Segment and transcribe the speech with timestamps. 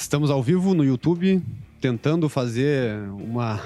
[0.00, 1.42] Estamos ao vivo no YouTube,
[1.78, 3.62] tentando fazer uma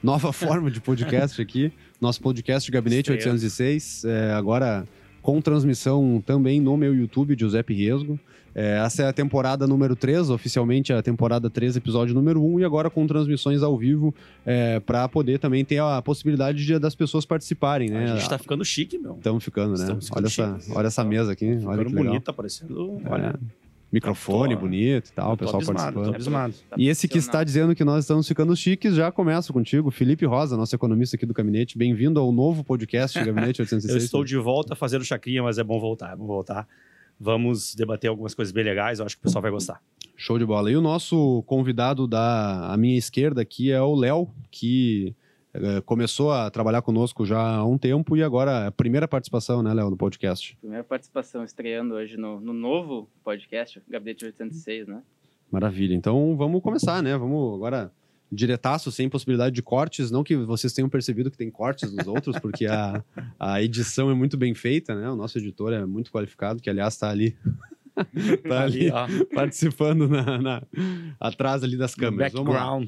[0.00, 1.72] nova forma de podcast aqui.
[2.00, 3.34] Nosso podcast Gabinete Estreando.
[3.34, 4.86] 806, é, agora
[5.20, 8.18] com transmissão também no meu YouTube, Giuseppe Riesgo.
[8.54, 12.64] É, essa é a temporada número 3, oficialmente a temporada 3, episódio número 1, e
[12.64, 14.14] agora com transmissões ao vivo
[14.46, 18.12] é, para poder também ter a possibilidade de, das pessoas participarem, né?
[18.12, 19.16] A gente tá ficando chique, meu.
[19.16, 19.80] Estamos ficando, né?
[19.80, 22.04] Estamos ficando olha, essa, olha essa mesa aqui, olha que legal.
[22.04, 23.00] bonito, tá parecendo.
[23.04, 23.40] É, Olha,
[23.92, 26.14] microfone tô- bonito e tal, o pessoal abismado, participando.
[26.14, 26.54] abismado.
[26.70, 30.24] Tá E esse que está dizendo que nós estamos ficando chiques, já começa contigo, Felipe
[30.24, 31.76] Rosa, nosso economista aqui do Gabinete.
[31.76, 33.90] Bem-vindo ao novo podcast Gabinete 806.
[33.92, 36.66] Eu estou de volta fazendo chacrinha, mas é bom voltar, é bom voltar.
[37.20, 39.80] Vamos debater algumas coisas bem legais, eu acho que o pessoal vai gostar.
[40.16, 40.70] Show de bola.
[40.70, 45.14] E o nosso convidado da minha esquerda aqui é o Léo, que
[45.84, 49.72] começou a trabalhar conosco já há um tempo e agora é a primeira participação, né,
[49.74, 50.56] Léo, no podcast.
[50.60, 55.02] Primeira participação estreando hoje no, no novo podcast, Gabinete 806, né?
[55.50, 55.94] Maravilha.
[55.94, 57.16] Então vamos começar, né?
[57.16, 57.92] Vamos agora
[58.30, 60.10] diretaço, sem possibilidade de cortes.
[60.10, 63.04] Não que vocês tenham percebido que tem cortes nos outros, porque a,
[63.38, 65.10] a edição é muito bem feita, né?
[65.10, 67.36] O nosso editor é muito qualificado, que aliás está ali.
[68.48, 70.62] tá ali, ó, participando na, na-
[71.20, 72.32] atrás ali das no câmeras.
[72.32, 72.80] Vamos lá.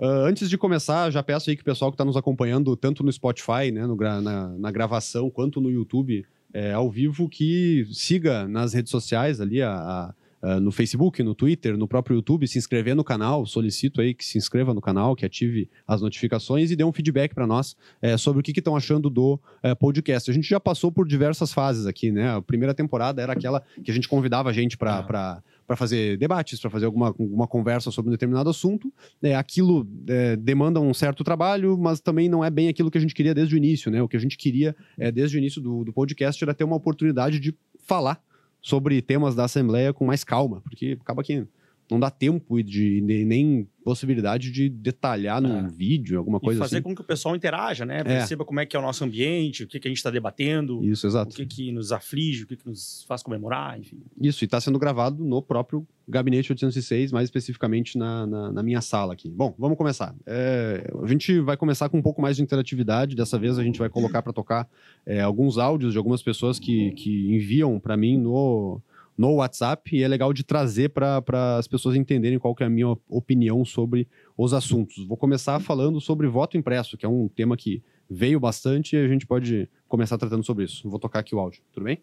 [0.00, 3.02] Ah, antes de começar, já peço aí que o pessoal que está nos acompanhando, tanto
[3.04, 7.86] no Spotify, né, no gra- na, na gravação, quanto no YouTube, é, ao vivo, que
[7.92, 12.48] siga nas redes sociais ali, a, a- a- no Facebook, no Twitter, no próprio YouTube,
[12.48, 13.44] se inscrever no canal.
[13.44, 17.34] Solicito aí que se inscreva no canal, que ative as notificações e dê um feedback
[17.34, 20.30] para nós é, sobre o que estão achando do é, podcast.
[20.30, 22.30] A gente já passou por diversas fases aqui, né?
[22.36, 25.04] A primeira temporada era aquela que a gente convidava a gente para.
[25.06, 25.42] Ah.
[25.70, 28.92] Para fazer debates, para fazer alguma, alguma conversa sobre um determinado assunto.
[29.22, 33.00] É, aquilo é, demanda um certo trabalho, mas também não é bem aquilo que a
[33.00, 34.02] gente queria desde o início, né?
[34.02, 36.74] O que a gente queria é, desde o início do, do podcast era ter uma
[36.74, 37.54] oportunidade de
[37.86, 38.20] falar
[38.60, 41.46] sobre temas da Assembleia com mais calma, porque acaba que
[41.90, 45.68] não dá tempo e de, nem- possibilidade de detalhar num É.
[45.68, 46.82] vídeo, alguma E coisa fazer assim.
[46.82, 48.04] com que o pessoal interaja, né?
[48.04, 50.84] Perceba como é que é o nosso ambiente, o que, que a gente está debatendo,
[50.84, 51.34] Isso, o exato.
[51.34, 53.98] que, que nos aflige, o que, que nos faz comemorar, enfim.
[54.20, 58.82] Isso, e está sendo gravado no próprio Gabinete 806, mais especificamente na, na, na minha
[58.82, 59.30] sala aqui.
[59.30, 60.14] Bom, vamos começar.
[60.26, 63.16] É, a gente vai começar com um pouco mais de interatividade.
[63.16, 64.68] Dessa vez a gente vai colocar para tocar
[65.06, 68.80] é, alguns áudios de algumas pessoas que, que enviam para mim no,
[69.16, 72.70] no WhatsApp e é legal de trazer para as pessoas entenderem qual que é a
[72.70, 75.06] minha opinião sobre os assuntos.
[75.06, 79.08] Vou começar falando sobre voto impresso, que é um tema que veio bastante e a
[79.08, 80.88] gente pode começar tratando sobre isso.
[80.88, 82.02] Vou tocar aqui o áudio, tudo bem?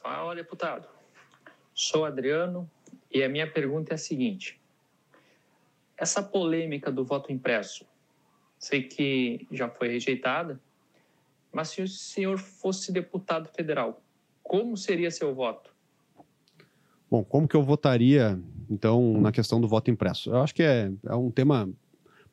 [0.00, 0.86] Fala, deputado.
[1.74, 2.70] Sou Adriano
[3.10, 4.60] e a minha pergunta é a seguinte:
[5.96, 7.86] essa polêmica do voto impresso,
[8.58, 10.60] sei que já foi rejeitada,
[11.50, 14.02] mas se o senhor fosse deputado federal,
[14.42, 15.71] como seria seu voto?
[17.12, 18.40] Bom, como que eu votaria,
[18.70, 20.30] então, na questão do voto impresso?
[20.30, 21.68] Eu acho que é, é um tema.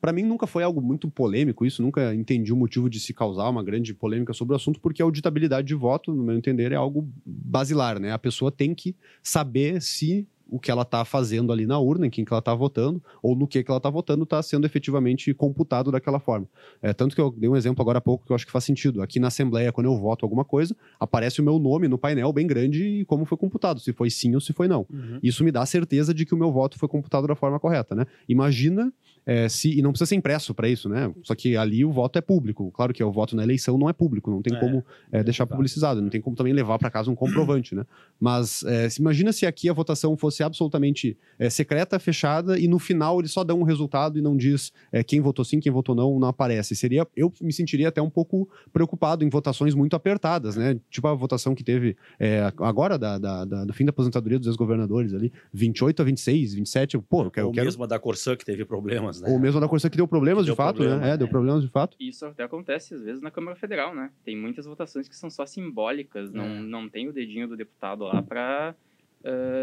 [0.00, 3.50] Para mim, nunca foi algo muito polêmico isso, nunca entendi o motivo de se causar
[3.50, 6.76] uma grande polêmica sobre o assunto, porque a auditabilidade de voto, no meu entender, é
[6.76, 8.10] algo basilar, né?
[8.12, 12.10] A pessoa tem que saber se o que ela está fazendo ali na urna, em
[12.10, 15.32] quem que ela está votando, ou no que, que ela está votando, está sendo efetivamente
[15.32, 16.46] computado daquela forma.
[16.82, 18.64] É, tanto que eu dei um exemplo agora há pouco que eu acho que faz
[18.64, 19.02] sentido.
[19.02, 22.46] Aqui na Assembleia, quando eu voto alguma coisa, aparece o meu nome no painel bem
[22.46, 24.86] grande e como foi computado, se foi sim ou se foi não.
[25.22, 27.94] Isso me dá a certeza de que o meu voto foi computado da forma correta,
[27.94, 28.06] né?
[28.28, 28.92] Imagina
[29.26, 29.78] é, se.
[29.78, 31.12] E não precisa ser impresso para isso, né?
[31.22, 32.70] Só que ali o voto é público.
[32.72, 35.44] Claro que o voto na eleição não é público, não tem É, como é, deixar
[35.44, 35.54] exato.
[35.54, 37.84] publicizado, não tem como também levar para casa um comprovante, né?
[38.18, 42.78] Mas é, se- imagina se aqui a votação fosse absolutamente é, secreta, fechada, e no
[42.78, 45.94] final eles só dão um resultado e não diz é, quem votou sim, quem votou
[45.94, 46.74] não, não aparece.
[46.76, 50.78] Seria, eu me sentiria até um pouco preocupado em votações muito apertadas, né?
[50.90, 54.48] Tipo a votação que teve é, agora da, da- da- do fim da aposentadoria dos
[54.48, 57.46] ex-governadores ali, 28 a 26, 27, pô, eu quero.
[57.48, 58.64] Ou quero mesmo a da Corsã, que teve
[59.12, 59.28] problemas, né?
[59.30, 61.10] ou mesmo a da Corsã que deu problemas Que de deu fato, problema, né?
[61.12, 61.30] É, deu né?
[61.30, 61.96] problemas de fato.
[62.00, 64.10] Isso até acontece às vezes na Câmara Federal, né?
[64.24, 66.60] Tem muitas votações que são só simbólicas, não, É.
[66.60, 68.74] não tem o dedinho do deputado lá para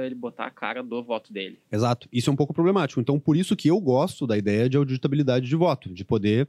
[0.05, 1.57] ele botar a cara do voto dele.
[1.71, 2.07] Exato.
[2.13, 3.01] Isso é um pouco problemático.
[3.01, 6.47] Então, por isso que eu gosto da ideia de auditabilidade de voto, de poder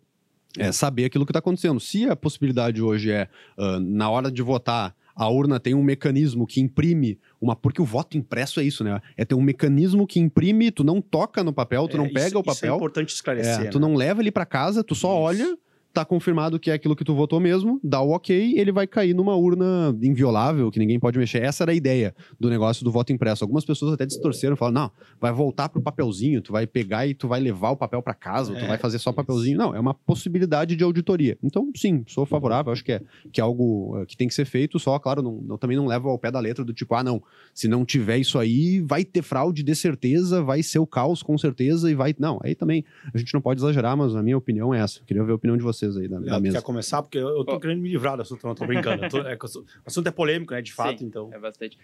[0.59, 1.81] é, saber aquilo que está acontecendo.
[1.81, 6.47] Se a possibilidade hoje é, ah, na hora de votar, a urna tem um mecanismo
[6.47, 7.57] que imprime uma.
[7.57, 9.01] Porque o voto impresso é isso, né?
[9.17, 12.15] É ter um mecanismo que imprime, tu não toca no papel, tu É, não isso-
[12.15, 12.77] pega o Isso é papel.
[12.77, 13.67] importante esclarecer.
[13.67, 13.87] É, tu né?
[13.89, 15.17] não leva ele para casa, tu só Isso.
[15.21, 15.59] olha
[15.93, 19.15] tá confirmado que é aquilo que tu votou mesmo, dá o ok, ele vai cair
[19.15, 21.43] numa urna inviolável, que ninguém pode mexer.
[21.43, 23.43] Essa era a ideia do negócio do voto impresso.
[23.43, 24.91] Algumas pessoas até distorceram, falaram, não,
[25.21, 28.53] vai voltar pro papelzinho, tu vai pegar e tu vai levar o papel para casa,
[28.55, 29.17] tu É, vai fazer só isso.
[29.17, 29.59] papelzinho.
[29.59, 31.37] Não, é uma possibilidade de auditoria.
[31.43, 33.03] Então, sim, sou favorável, acho que é,
[33.33, 35.87] que é algo eh, que tem que ser feito, só, claro, não, não- também não
[35.87, 37.23] levo ao pé da letra do tipo, ah, não,
[37.55, 41.37] se não tiver isso aí, vai ter fraude de certeza, vai ser o caos com
[41.39, 42.15] certeza e vai...
[42.19, 45.01] Não, aí também a gente não pode exagerar, mas a minha opinião é essa.
[45.05, 46.59] Queria ver a opinião de vocês aí da, da mesa.
[46.59, 47.03] quer começar?
[47.03, 49.05] Porque eu, eu tô querendo me livrar do assunto, não tô brincando.
[49.05, 50.61] Eu tô- é o assunto é polêmico, né?
[50.61, 51.31] De fato, Sim, então.
[51.33, 51.79] É bastante.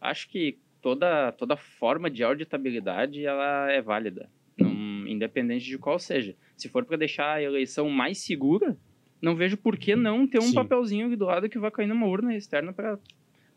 [0.00, 4.28] Acho que toda, toda forma de auditabilidade ela é válida,
[4.58, 6.34] não- independente de qual seja.
[6.56, 8.76] Se for para deixar a eleição mais segura,
[9.22, 10.54] não vejo por que não ter um Sim.
[10.54, 12.98] papelzinho ali do lado que vai cair numa urna externa para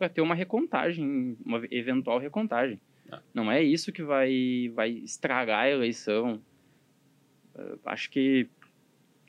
[0.10, 2.80] ter uma recontagem, uma eventual recontagem.
[3.12, 3.21] Ah.
[3.33, 6.42] Não é isso que vai, vai estragar a eleição.
[7.57, 8.48] Eh, Acho que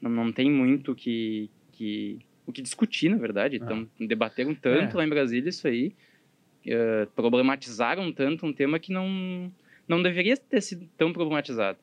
[0.00, 3.58] não, não tem muito que, que, o que discutir, na verdade.
[3.60, 3.64] Ah.
[3.64, 4.98] Então, debateram tanto É.
[4.98, 5.92] lá em Brasília isso aí,
[6.66, 9.50] eh, problematizaram tanto um tema que não,
[9.86, 11.78] não deveria ter sido tão problematizado.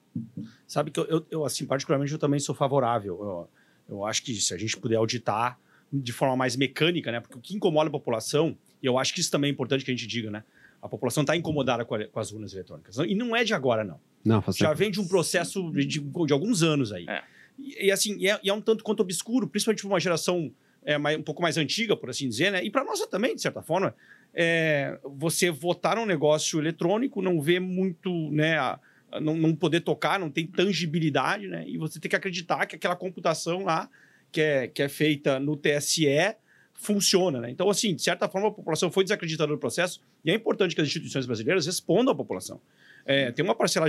[0.67, 3.47] Sabe que eu, eu, eu, assim, particularmente, eu também sou favorável.
[3.87, 5.59] Eu, eu acho que se a gente puder auditar
[5.91, 7.19] de forma mais mecânica, né?
[7.19, 9.91] Porque o que incomoda a população, e eu acho que isso também é importante que
[9.91, 10.43] a gente diga, né?
[10.81, 12.97] A população está incomodada com, a- com as urnas eletrônicas.
[12.97, 13.99] E não é de agora, não.
[14.23, 14.77] Não, faz Já tempo.
[14.79, 17.05] vem de um processo de, de alguns anos aí.
[17.07, 17.23] É.
[17.57, 20.51] E, assim, e é, e é um tanto quanto obscuro, principalmente para uma geração
[20.83, 22.63] é, mais- um pouco mais antiga, por assim dizer, né?
[22.63, 23.95] E para nossa também, de certa forma.
[24.33, 28.57] É, você votar um negócio eletrônico, não vê muito, né?
[28.59, 28.79] a-
[29.21, 31.63] não, não poder tocar, não tem tangibilidade, né?
[31.67, 33.89] E você tem que acreditar que aquela computação lá,
[34.31, 36.35] que é, que é feita no TSE,
[36.73, 37.49] funciona, né?
[37.49, 40.81] Então, assim, de certa forma, a população foi desacreditada no processo e é importante que
[40.81, 42.59] as instituições brasileiras respondam à população.
[43.05, 43.87] É, tem uma parcela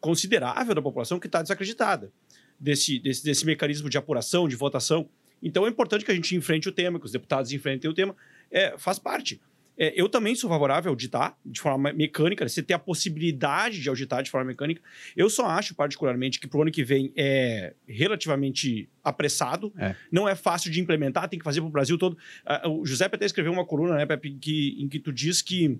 [0.00, 2.10] considerável da população que está desacreditada
[2.58, 5.08] desse, desse, desse mecanismo de apuração, de votação.
[5.42, 8.16] Então, é importante que a gente enfrente o tema, que os deputados enfrentem o tema.
[8.50, 9.40] É, faz parte.
[9.76, 13.88] É, eu também sou favorável a auditar de forma mecânica, você ter a possibilidade de
[13.88, 14.80] auditar de forma mecânica.
[15.16, 19.96] Eu só acho, particularmente, que para o ano que vem é relativamente apressado, É.
[20.12, 22.16] não é fácil de implementar, tem que fazer para o Brasil todo.
[22.46, 25.76] Ah, o Giuseppe até escreveu uma coluna, né, Pepe, que, em que tu diz que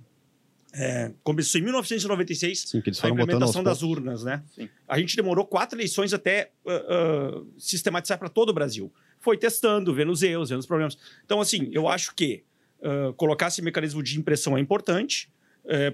[0.76, 3.98] é, começou em 1996 Sim, que eles a implementação das poucos.
[3.98, 4.42] urnas, né?
[4.52, 4.68] Sim.
[4.88, 8.92] A gente demorou quatro eleições até ah, ah, sistematizar para todo o Brasil.
[9.20, 10.98] Foi testando, vendo os erros, vendo os problemas.
[11.24, 12.42] Então, assim, eu acho que
[12.82, 15.32] ah, colocar esse mecanismo de impressão é importante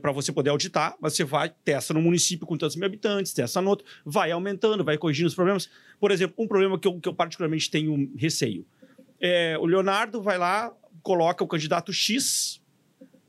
[0.02, 0.96] para você poder auditar.
[1.00, 4.98] Você vai, testa no município com tantos mil habitantes, testa no outro, vai aumentando, vai
[4.98, 5.70] corrigindo os problemas.
[6.00, 8.66] Por exemplo, um problema que eu, que eu particularmente tenho receio.
[9.20, 10.74] É, o Leonardo vai lá,
[11.04, 12.59] coloca o candidato X,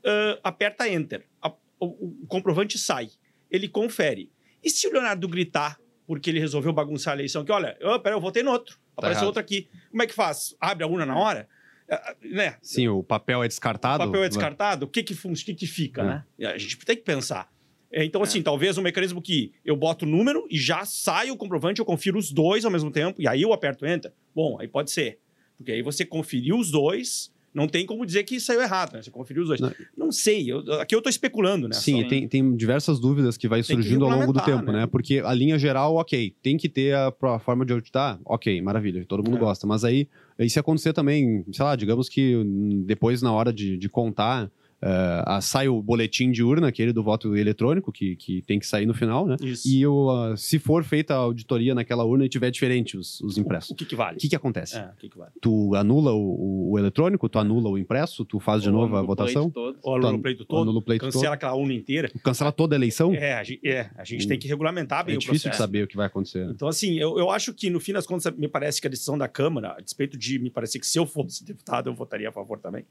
[0.04, 1.26] ah, aperta Enter.
[1.40, 3.08] A- o, o comprovante sai.
[3.50, 4.30] Ele confere.
[4.62, 8.16] E se o Leonardo gritar porque ele resolveu bagunçar a eleição, que olha, oh, peraí,
[8.16, 9.26] eu votei no outro, apareceu errado.
[9.28, 9.68] outro aqui.
[9.90, 10.54] Como é que faz?
[10.60, 11.48] Abre a urna na hora?
[11.90, 12.56] Ah, né?
[12.62, 14.04] Sim, o papel é O descartado.
[14.04, 16.04] papel é descartado, o que que, o que, que fica, É.
[16.04, 16.24] né?
[16.38, 17.50] E A gente tem que pensar.
[17.90, 21.36] É, Então, assim, talvez um mecanismo que eu boto o número e já sai o
[21.36, 24.12] comprovante, eu confiro os dois ao mesmo tempo, e aí eu aperto Enter.
[24.34, 25.18] Bom, aí pode ser.
[25.56, 29.02] Porque aí você conferiu os dois, não tem como dizer que saiu errado, né?
[29.02, 29.60] Você conferiu os dois.
[29.60, 29.72] Não.
[29.96, 31.74] Não, sei, eu- aqui eu tô especulando, né?
[31.74, 34.80] Sim, tem, tem diversas dúvidas que vai Tem que surgindo ao longo do tempo, né?
[34.80, 34.86] né?
[34.86, 39.04] Porque a linha geral, ok, tem que ter a, a forma de auditar, ok, maravilha,
[39.06, 39.40] todo mundo É.
[39.40, 39.66] gosta.
[39.66, 40.08] Mas aí,
[40.38, 44.50] e se acontecer também, sei lá, digamos que hum, depois, na hora de, de contar,
[44.84, 48.84] a- sai o boletim de urna, aquele do voto eletrônico, que, que tem que sair
[48.86, 49.36] no final, né?
[49.40, 49.68] Isso.
[49.68, 53.36] E o, ah, se for feita a auditoria naquela urna e tiver diferente os, os
[53.36, 54.16] o, impressos, o que que vale?
[54.16, 54.76] o que, que acontece?
[54.76, 55.30] É, o que que vale?
[55.40, 58.96] Tu anula o, o- o eletrônico, tu anula o impresso, tu faz de Ou novo
[58.96, 59.78] a votação, todo.
[59.82, 62.08] Ou anula o pleito todo, anula o pleito cancela aquela urna inteira.
[62.08, 63.14] todo, cancela toda a eleição?
[63.14, 65.62] É, a gente, é, a gente tem que regulamentar bem É o difícil de processo.
[65.62, 66.48] saber o que vai acontecer.
[66.50, 69.16] Então, assim, eu, eu acho que, no fim das contas, me parece que a decisão
[69.16, 72.32] da Câmara, a despeito de me parecer que se eu fosse deputado, eu votaria a
[72.32, 72.84] favor também,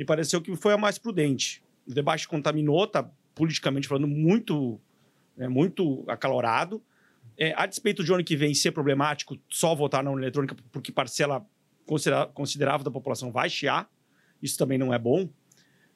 [0.00, 1.62] me pareceu que foi a mais prudente.
[1.86, 4.80] O debate contaminou, tá politicamente falando muito,
[5.36, 6.82] né, muito acalorado.
[7.36, 10.90] É, a despeito de ano que vem ser problemático só votar na urna eletrônica, porque
[10.90, 11.46] parcela
[12.32, 13.90] considerável da população vai chiar,
[14.42, 15.28] isso também não é bom.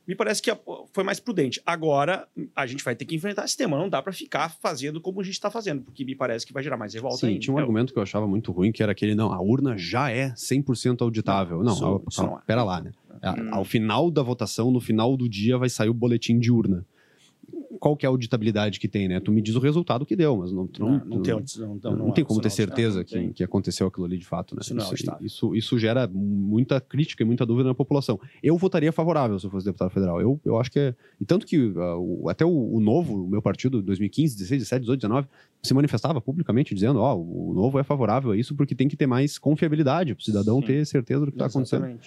[0.06, 0.58] Me parece que a-
[0.92, 1.60] foi mais prudente.
[1.64, 3.78] Agora, a gente vai ter que enfrentar esse tema.
[3.78, 6.62] Não dá para ficar fazendo como a gente está fazendo, porque me parece que vai
[6.62, 7.40] gerar mais revolta Sim, ainda.
[7.40, 10.10] tinha um argumento que eu achava muito ruim, que era aquele, não, a urna já
[10.10, 11.62] é 100% auditável.
[11.62, 12.42] Não, ao- isso calma, não é.
[12.46, 12.92] pera lá, né?
[13.22, 13.48] A- Hum.
[13.54, 16.84] Ao final da votação, no final do dia, vai sair o boletim de urna.
[17.78, 19.20] Qual que é a auditabilidade que tem, né?
[19.20, 21.96] Tu me diz o resultado que deu, mas não, não, Não, não, tem, não, não,
[22.06, 22.76] não, tem como isso ter é auditado.
[22.92, 24.60] certeza não que, que aconteceu aquilo ali de fato, né?
[24.62, 28.18] Isso não é isso, isso, isso gera muita crítica e muita dúvida na população.
[28.42, 30.20] Eu votaria favorável se eu fosse deputado federal.
[30.20, 30.94] Eu, eu acho que é.
[31.20, 35.00] E tanto que o- até o, o novo, o meu partido, 2015, 16, 17, 18,
[35.00, 35.28] 19,
[35.62, 39.06] se manifestava publicamente dizendo: ó, o novo é favorável a isso porque tem que ter
[39.06, 40.66] mais confiabilidade para o cidadão Sim.
[40.66, 41.98] ter certeza do que está acontecendo.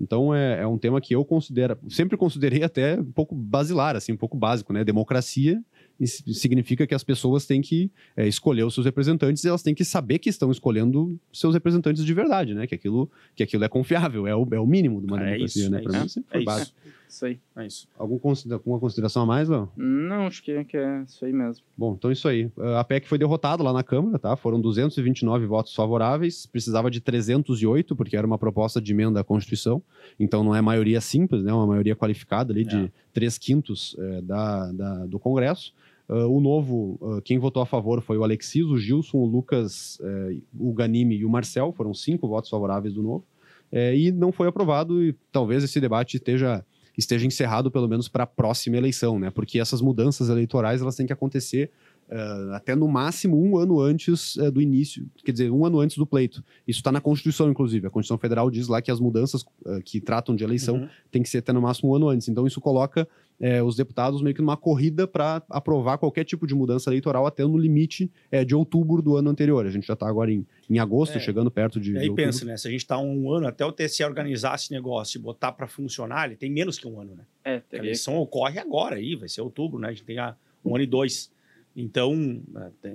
[0.00, 4.12] Então é, é um tema que eu considero, sempre considerei até um pouco basilar, assim,
[4.12, 4.84] um pouco básico, né?
[4.84, 5.62] Democracia
[6.04, 9.84] significa que as pessoas têm que é, escolher os seus representantes e elas têm que
[9.84, 12.66] saber que estão escolhendo seus representantes de verdade, né?
[12.66, 15.62] Que aquilo, que aquilo é confiável, é o, é o mínimo de uma É democracia,
[15.62, 15.78] isso, né?
[15.78, 16.02] é isso.
[16.02, 16.46] mim sempre É foi isso.
[16.46, 16.76] básico.
[16.86, 17.38] Isso aí.
[17.56, 17.86] É isso.
[17.98, 19.68] Algum, considera- alguma consideração a mais, Léo?
[19.76, 21.64] Não, acho que, que é isso aí mesmo.
[21.76, 22.50] Bom, então isso aí.
[22.78, 24.36] A PEC foi derrotada lá na Câmara, tá?
[24.36, 29.82] Foram 229 votos favoráveis, precisava de 308, porque era uma proposta de emenda à Constituição.
[30.18, 31.52] Então não é maioria simples, né?
[31.52, 32.90] Uma maioria qualificada ali de É.
[33.12, 35.72] três quintos eh, da, da- do Congresso.
[36.08, 39.98] Ah, o novo, ah, quem votou a favor foi o Alexis, o Gilson, o Lucas,
[40.02, 41.72] eh, o Ganime e o Marcel.
[41.72, 43.24] Foram cinco votos favoráveis do novo.
[43.72, 46.64] E não foi aprovado, e talvez esse debate esteja
[46.96, 49.30] esteja encerrado pelo menos para a próxima eleição, né?
[49.30, 51.70] Porque essas mudanças eleitorais elas têm que acontecer
[52.08, 55.96] eh, até no máximo um ano antes eh, do início, quer dizer, um ano antes
[55.96, 56.42] do pleito.
[56.66, 57.86] Isso está na Constituição, inclusive.
[57.86, 60.88] A Constituição Federal diz lá que as mudanças eh, que tratam de eleição Uhum.
[61.10, 62.28] tem que ser até no máximo um ano antes.
[62.28, 63.06] Então isso coloca
[63.40, 67.42] eh, os deputados meio que numa corrida para aprovar qualquer tipo de mudança eleitoral até
[67.44, 69.66] no limite eh, de outubro do ano anterior.
[69.66, 71.20] A gente já está agora em, em agosto, É.
[71.20, 72.24] chegando perto de, E de aí outubro.
[72.24, 72.56] pensa, né?
[72.56, 75.66] Se a gente tá um ano até o TSE organizar esse negócio e botar para
[75.66, 77.24] funcionar, ele tem menos que um ano, né?
[77.44, 79.88] É, A eleição ocorre agora aí, vai ser outubro, né?
[79.88, 81.30] A gente tem ah, um ano e dois.
[81.78, 82.90] Então, é,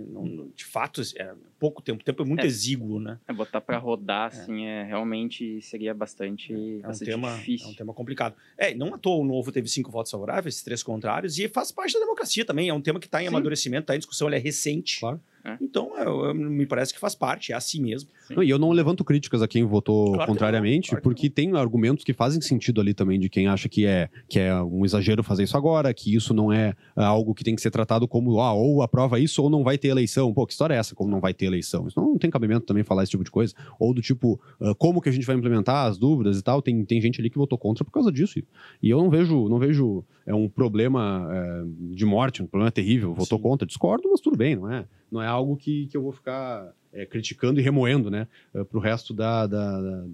[0.55, 2.01] de fato, é pouco tempo.
[2.01, 2.47] O tempo é muito É.
[2.47, 3.19] exíguo, né?
[3.27, 7.67] É, botar pra rodar, assim, é, realmente seria bastante, É um, bastante tema, difícil.
[7.67, 8.35] é um tema complicado.
[8.57, 11.93] É, não à toa o novo teve cinco votos favoráveis, três contrários, e faz parte
[11.93, 12.69] da democracia também.
[12.69, 13.29] É um tema que está em Sim.
[13.29, 14.99] amadurecimento, está em discussão, ele é recente.
[14.99, 15.21] Claro.
[15.43, 15.57] É.
[15.61, 18.09] Então, é, eu- me parece que faz parte, é assim mesmo.
[18.29, 21.03] Não, e eu não levanto críticas a quem votou Claro que contrariamente, não, claro que
[21.03, 24.61] porque tem argumentos que fazem sentido ali também de quem acha que é, que é
[24.61, 27.71] um exagero fazer isso agora, que isso não é ah, algo que tem que ser
[27.71, 30.33] tratado como ah, ou aprova isso ou não vai ter eleição.
[30.33, 30.93] Pô, que história é essa?
[30.93, 31.87] Como não vai ter eleição?
[31.87, 33.53] Isso não tem cabimento também falar esse tipo de coisa.
[33.79, 36.61] Ou do tipo, ah, como que a gente vai implementar as dúvidas e tal.
[36.61, 38.39] Tem, tem gente ali que votou contra por causa disso.
[38.81, 41.63] E eu não vejo, não vejo é um problema é,
[41.95, 43.13] de morte, um problema terrível.
[43.13, 43.43] Votou Sim.
[43.43, 44.85] contra, discordo, mas tudo bem, não é?
[45.11, 48.27] Não é algo que, que eu vou ficar é, criticando e remoendo, né?
[48.53, 50.05] para o resto da, da, da,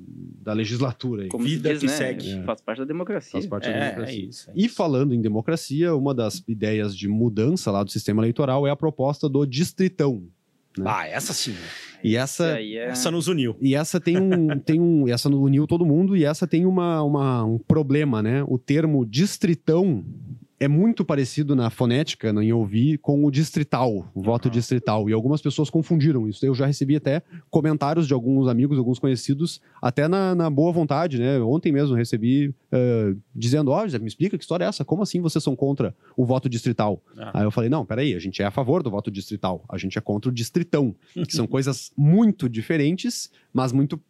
[0.41, 1.23] da legislatura.
[1.23, 1.29] aí.
[1.29, 1.91] Como Vida diz, que né?
[1.91, 2.31] segue.
[2.31, 2.43] É.
[2.43, 3.31] Faz parte da democracia.
[3.33, 4.25] Faz parte da É, é democracia.
[4.25, 4.49] isso.
[4.49, 4.75] é E isso.
[4.75, 9.29] falando em democracia, uma das ideias de mudança lá do sistema eleitoral é a proposta
[9.29, 10.23] do distritão.
[10.85, 11.51] Ah, essa sim.
[11.51, 11.57] né?
[12.03, 12.75] E essa, é...
[12.89, 13.55] Essa nos uniu.
[13.59, 17.43] e essa tem um, tem um, essa uniu todo mundo e essa tem uma, uma-
[17.43, 18.43] um problema, né?
[18.47, 20.05] O termo distritão
[20.59, 25.07] é muito parecido na fonética, em ouvir, com o distrital, o voto distrital.
[25.09, 26.43] E algumas pessoas confundiram isso.
[26.45, 31.19] Eu já recebi até comentários de alguns amigos, alguns conhecidos, até na, na boa vontade,
[31.19, 31.39] né?
[31.39, 34.83] Ontem mesmo recebi eh, dizendo: Ó, José, me explica que história é essa?
[34.83, 37.01] Como assim vocês são contra o voto distrital?
[37.17, 37.31] Ah.
[37.35, 39.97] Aí eu falei: não, peraí, a gente é a favor do voto distrital, a gente
[39.97, 44.01] é contra o distritão, que são coisas muito diferentes, mas muito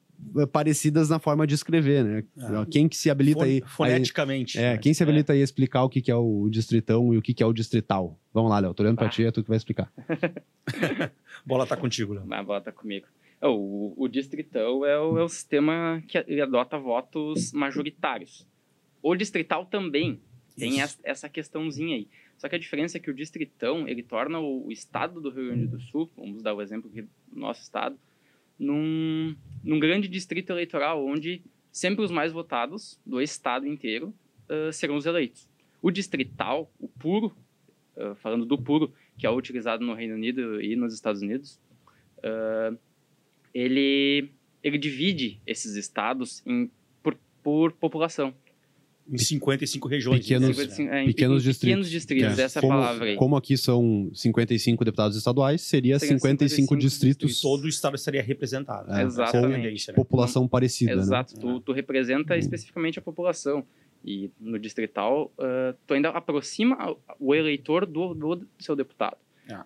[0.52, 2.24] parecidas na forma de escrever, né?
[2.40, 2.66] Ah.
[2.70, 3.62] Quem que se habilita aí?
[3.62, 4.58] Fon- Foneticamente.
[4.58, 4.78] aí- é, né?
[4.78, 7.34] quem se habilita aí a explicar o que, que é o distritão e o que,
[7.34, 8.20] que é o distrital?
[8.34, 9.10] Vamos lá, Léo, tô olhando pra Ah.
[9.10, 9.92] ti, é tu que vai explicar.
[11.46, 12.24] Bola tá contigo, Léo.
[12.26, 13.08] Mas bota comigo.
[13.42, 18.48] É, O, o distritão é o, é o sistema que ele adota votos majoritários.
[19.02, 20.20] O distrital também
[20.58, 21.00] tem Isso.
[21.04, 22.08] essa questãozinha aí.
[22.38, 25.48] Só que a diferença é que o distritão, ele torna o, o estado do Rio
[25.48, 27.10] Grande do Sul, vamos dar o exemplo aqui do
[27.40, 27.98] nosso estado,
[28.60, 34.14] num, num grande distrito eleitoral onde sempre os mais votados do estado inteiro
[34.50, 35.48] ah, serão os eleitos.
[35.82, 37.36] O distrital, o puro,
[37.96, 41.60] ah, falando do puro, que é utilizado no Reino Unido e nos Estados Unidos,
[42.24, 42.74] ah,
[43.54, 44.32] ele,
[44.64, 46.70] ele divide esses estados em,
[47.04, 48.34] por, por população.
[49.10, 50.20] Em 55 regiões.
[50.20, 50.64] Pequenos- né?
[50.66, 51.60] Assim, é, em pequenos pe- distritos.
[51.70, 52.42] Pequenos distritos, É.
[52.44, 53.16] essa é a como, palavra aí.
[53.16, 57.96] como aqui são 55 deputados estaduais, seria Seriam 55, 55 distritos E todo o estado
[57.96, 58.92] estaria representado.
[58.92, 59.62] É, é Exatamente.
[59.64, 59.96] tendência, né?
[59.96, 61.02] população parecida, né?
[61.02, 63.66] Exato, tu, tu representa especificamente a população.
[64.06, 69.18] E no distrital, ah, tu ainda aproxima o eleitor do, do seu deputado.
[69.50, 69.66] Ah.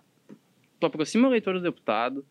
[0.80, 2.24] Tu aproxima o eleitor do deputado,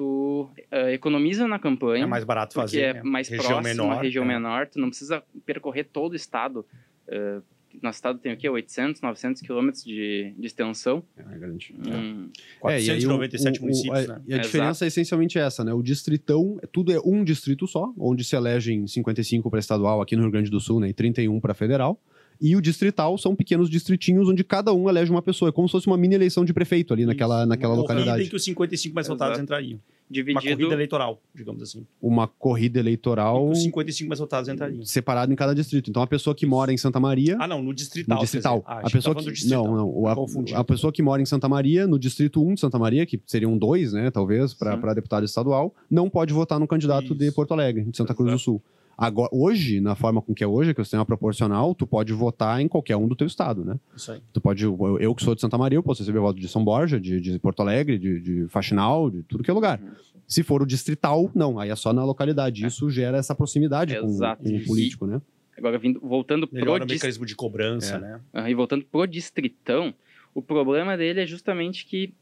[0.00, 2.80] tu ah, economiza na campanha, É mais barato porque fazer.
[2.80, 3.02] é né?
[3.02, 4.28] mais região próximo, menor, uma região é.
[4.28, 6.64] menor, tu não precisa percorrer todo o estado.
[7.10, 7.42] ah,
[7.80, 8.48] nosso estado tem o quê?
[8.48, 11.04] 800, 900 quilômetros de, de extensão.
[11.16, 11.72] É, grande.
[11.78, 12.28] Hum,
[12.64, 14.22] É, e aí o- 497 o- o- municípios, a, né?
[14.26, 15.72] E a diferença é essencialmente essa, né?
[15.72, 20.22] O distritão, tudo é um distrito só, onde se elegem 55 para estadual aqui no
[20.22, 20.88] Rio Grande do Sul, né?
[20.88, 22.00] E 31 para federal.
[22.40, 25.50] E o distrital são pequenos distritinhos onde cada um elege uma pessoa.
[25.50, 27.48] É como se fosse uma mini eleição de prefeito ali naquela, Isso.
[27.48, 28.22] naquela Uma localidade.
[28.24, 29.44] em que os 55 mais votados Exato.
[29.44, 29.78] entrariam.
[29.78, 30.40] Uma Dividido.
[30.56, 31.86] corrida eleitoral, digamos assim.
[32.02, 34.84] Uma corrida Em eleitoral os 55 mais votados entrariam.
[34.84, 35.88] separada em cada distrito.
[35.88, 37.36] Então a pessoa que mora em Santa Maria.
[37.38, 38.16] Ah, não, no distrital.
[38.16, 38.64] no distrital.
[38.66, 39.64] Ah, a que pessoa que, do distrital.
[39.66, 40.06] não, não.
[40.08, 43.20] A, a pessoa que mora em Santa Maria, no distrito 1 de Santa Maria, que
[43.24, 47.34] seriam dois, né, talvez, para deputado estadual, não pode votar no candidato de Isso.
[47.36, 48.42] Porto Alegre, de Santa Cruz do Exato.
[48.44, 48.62] Sul.
[49.00, 52.12] Agora, hoje, na forma com que é hoje, que você tem uma proporcional, tu pode
[52.12, 53.80] votar em qualquer um do teu estado, né?
[53.96, 54.20] Isso aí.
[54.30, 56.62] Tu pode, eu, eu que sou de Santa Maria, eu posso receber voto de São
[56.62, 59.80] Borja, de, de Porto Alegre, de, de Faxinal, de tudo que é lugar.
[59.80, 59.90] Uhum.
[60.28, 62.66] Se for o distrital, não, aí é só na localidade.
[62.66, 64.42] Isso gera essa proximidade com, Exato.
[64.44, 65.22] com o político, né?
[65.56, 68.42] Agora, vindo, voltando Melhora pro o mecanismo de cobrança, É.
[68.42, 68.50] né?
[68.50, 69.94] E voltando pro distritão,
[70.34, 72.12] o problema dele é justamente que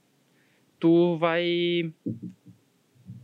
[0.78, 1.92] tu vai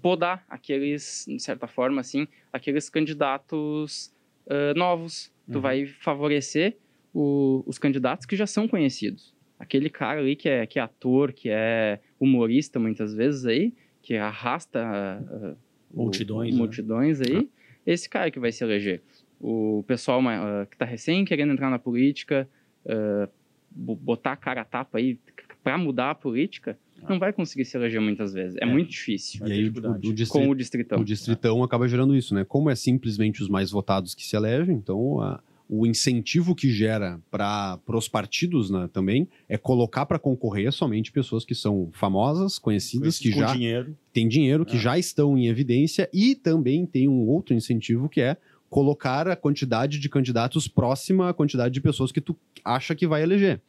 [0.05, 4.13] podar aqueles, de certa forma, assim, aqueles candidatos
[4.51, 5.33] ah, novos.
[5.51, 5.61] Tu Uhum.
[5.63, 6.77] vai favorecer
[7.15, 9.35] o- os candidatos que já são conhecidos.
[9.59, 14.15] Aquele cara ali que é, que é ator, que é humorista muitas vezes aí, que
[14.17, 15.57] arrasta ah, ah,
[15.91, 16.59] o- Multidões, né?
[16.59, 17.49] multidões aí,
[17.87, 19.03] esse cara que vai se eleger.
[19.41, 22.47] O pessoal ah, que está recém querendo entrar na política,
[22.87, 23.27] ah,
[23.71, 25.19] bo- botar a cara a tapa aí
[25.63, 26.79] para mudar a política,
[27.11, 28.57] não vai conseguir se eleger muitas vezes.
[28.57, 28.67] É, É.
[28.67, 30.09] muito difícil E aí o, dificuldade.
[30.23, 31.01] o, com o distritão.
[31.01, 32.45] o distritão acaba gerando isso, né?
[32.45, 37.19] Como é simplesmente os mais votados que se elegem, então a- o incentivo que gera
[37.31, 43.19] para os partidos né, também é colocar para concorrer somente pessoas que são famosas, conhecidas,
[43.19, 43.97] que com já dinheiro.
[44.13, 44.81] têm dinheiro, que É.
[44.81, 48.37] já estão em evidência e também tem um outro incentivo que é
[48.69, 53.23] colocar a quantidade de candidatos próxima à quantidade de pessoas que tu acha que vai
[53.23, 53.61] eleger.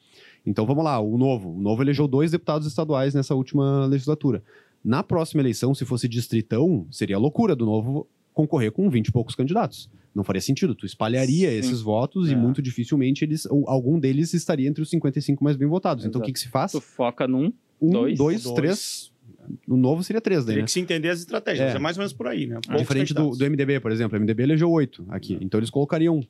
[0.45, 1.49] Então vamos lá, o Novo.
[1.55, 4.43] O Novo elegeu dois deputados estaduais nessa última legislatura.
[4.83, 9.33] Na próxima eleição, se fosse distritão, seria loucura do Novo concorrer com 20 e poucos
[9.33, 9.89] candidatos.
[10.13, 10.75] Não faria sentido.
[10.75, 11.57] Tu espalharia Sim.
[11.57, 12.35] esses votos e É.
[12.35, 16.05] muito dificilmente eles, ou algum deles estaria entre os 55 mais bem votados.
[16.05, 16.25] Então o Exato.
[16.27, 16.71] que, que se faz?
[16.71, 18.17] Tu foca num, Um, dois.
[18.17, 18.55] dois, Dois.
[18.55, 19.11] três.
[19.67, 20.65] O Novo seria três daí, Teria né?
[20.65, 21.61] que se entender as estratégias.
[21.61, 21.65] É.
[21.73, 22.59] mas É mais ou menos por aí, né?
[22.63, 24.17] Poucos Diferente do, do MDB, por exemplo.
[24.17, 25.37] O MDB elegeu oito aqui.
[25.41, 26.21] Então eles colocariam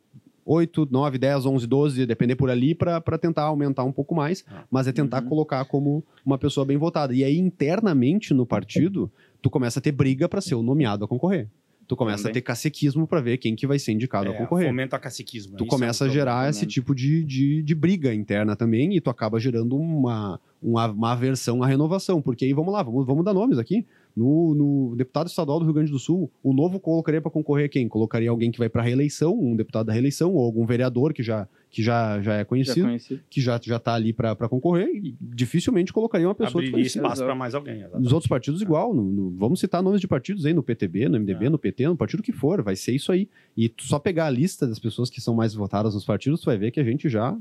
[0.45, 4.45] 8, 9, 10, 11, 12, depender por ali, para tentar aumentar um pouco mais.
[4.47, 4.63] Ah.
[4.69, 5.29] Mas é tentar Uhum.
[5.29, 7.13] colocar como uma pessoa bem votada.
[7.15, 9.11] E aí, internamente no partido,
[9.41, 11.47] tu começa a ter briga para ser o nomeado a concorrer.
[11.87, 12.31] Tu começa Também.
[12.31, 14.67] a ter caciquismo para ver quem que vai ser indicado a É, concorrer.
[14.67, 15.55] fomenta a caciquismo.
[15.55, 16.13] Tu isso é começa a problema.
[16.31, 16.73] gerar esse também.
[16.73, 21.61] tipo de, de, de briga interna também e tu acaba gerando uma, uma, uma aversão
[21.61, 22.23] à renovação.
[22.23, 23.85] Porque aí, vamos lá, vamos, vamos dar nomes aqui.
[24.15, 27.89] No, no deputado estadual do Rio Grande do Sul, o novo colocaria para concorrer quem?
[27.89, 31.45] Colocaria alguém que vai para reeleição, um deputado da reeleição, ou algum vereador que já,
[31.69, 33.21] que já, já é já conhecido, conhecido.
[33.30, 37.36] que já, já tá ali para concorrer, e dificilmente colocaria uma pessoa Abriria espaço para
[37.36, 37.80] mais alguém.
[37.80, 38.04] exatamente.
[38.04, 38.93] Nos outros partidos, igual.
[38.93, 41.49] no- no- vamos citar nomes de partidos aí, no PTB, no MDB, É.
[41.49, 42.62] no PT, no partido que for.
[42.62, 43.28] Vai ser isso aí.
[43.58, 46.45] E tu só pegar a lista das pessoas que são mais votadas nos partidos, tu
[46.45, 47.38] vai ver que a gente já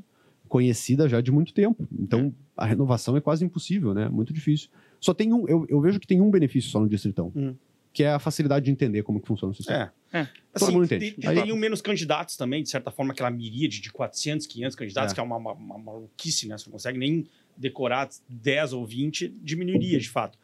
[0.48, 1.87] conhecida já de muito tempo.
[1.98, 4.08] Então, a renovação é quase impossível, né?
[4.08, 4.68] Muito difícil.
[5.04, 5.46] Só tem um...
[5.48, 7.30] Eu, eu vejo que tem um benefício só no Distritão.
[7.36, 7.54] Hum.
[7.92, 9.92] Que é a facilidade de entender como que funciona o sistema.
[10.12, 10.20] É.
[10.20, 10.28] É.
[10.58, 11.12] Todo mundo entende.
[11.12, 15.12] tem- Aí- Teriam menos candidatos também, de certa forma, aquela miríade de 400, 500 candidatos,
[15.12, 15.14] É.
[15.14, 16.56] que é uma, uma, uma maluquice, né?
[16.58, 20.38] Você não consegue nem decorar 10 ou 20, diminuiria, de fato.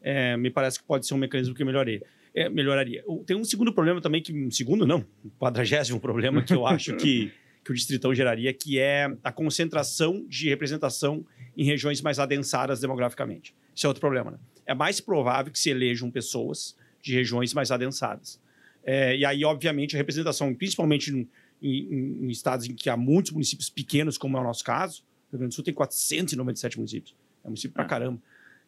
[0.00, 2.02] É, me parece que pode ser um mecanismo que melhoraria.
[2.34, 3.02] É, melhoraria.
[3.26, 6.96] Tem um segundo problema também, que um segundo não, um quadragésimo problema que eu acho
[6.96, 7.30] que,
[7.64, 11.24] que o Distritão geraria, que é a concentração de representação
[11.56, 13.54] em regiões mais adensadas demograficamente.
[13.74, 14.38] Isso é outro problema, né?
[14.66, 18.40] É mais provável que se elejam pessoas de regiões mais adensadas.
[18.82, 21.28] É, e aí, obviamente, a representação, principalmente em,
[21.62, 25.32] em- em estados em que há muitos municípios pequenos, como é o nosso caso, o
[25.32, 27.14] Rio Grande do Sul tem 497 municípios.
[27.42, 27.88] É município pra Ah.
[27.88, 28.20] caramba.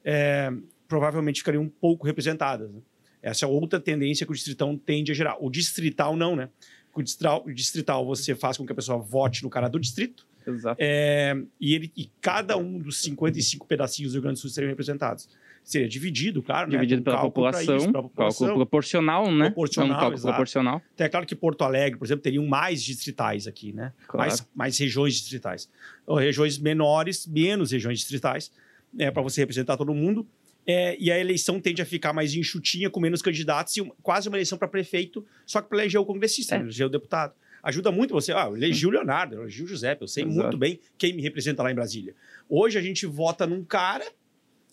[0.04, 0.52] É,
[0.88, 2.70] provavelmente ficariam um pouco representadas.
[2.70, 2.80] né?
[3.22, 5.36] Essa é outra tendência que o distritão tende a gerar.
[5.42, 6.48] O distrital não, né?
[6.94, 10.26] O distrital, o distrital você faz com que a pessoa vote no cara do distrito
[10.46, 10.76] Exato.
[10.80, 14.70] é, e, ele, e cada um dos 55 pedacinhos do Rio Grande do Sul seriam
[14.70, 15.28] representados.
[15.64, 16.68] Seria dividido, claro.
[16.70, 16.76] né?
[16.76, 18.54] Dividido um pela população, isso, pra cálculo população.
[18.54, 19.46] proporcional, né?
[19.46, 20.28] Proporcional, é um cálculo exato.
[20.34, 20.82] proporcional.
[20.94, 23.92] Então, é claro que Porto Alegre, por exemplo, teriam mais distritais aqui, né?
[24.06, 24.28] Claro.
[24.30, 25.68] Mais, mais regiões distritais.
[26.06, 28.52] Ou regiões menores, menos regiões distritais,
[28.96, 30.24] é, para você representar todo mundo.
[30.64, 34.28] É, e a eleição tende a ficar mais enxutinha, com menos candidatos, e um- quase
[34.28, 36.58] uma eleição para prefeito, só que para eleger o congressista, É.
[36.58, 36.64] né?
[36.64, 37.34] eleger o deputado.
[37.68, 38.32] Ajuda muito você.
[38.32, 40.40] Ah, eu elegi o Leonardo, eu elegi o Giuseppe, eu sei Exato.
[40.40, 42.14] muito bem quem me representa lá em Brasília.
[42.48, 44.04] Hoje a gente vota num cara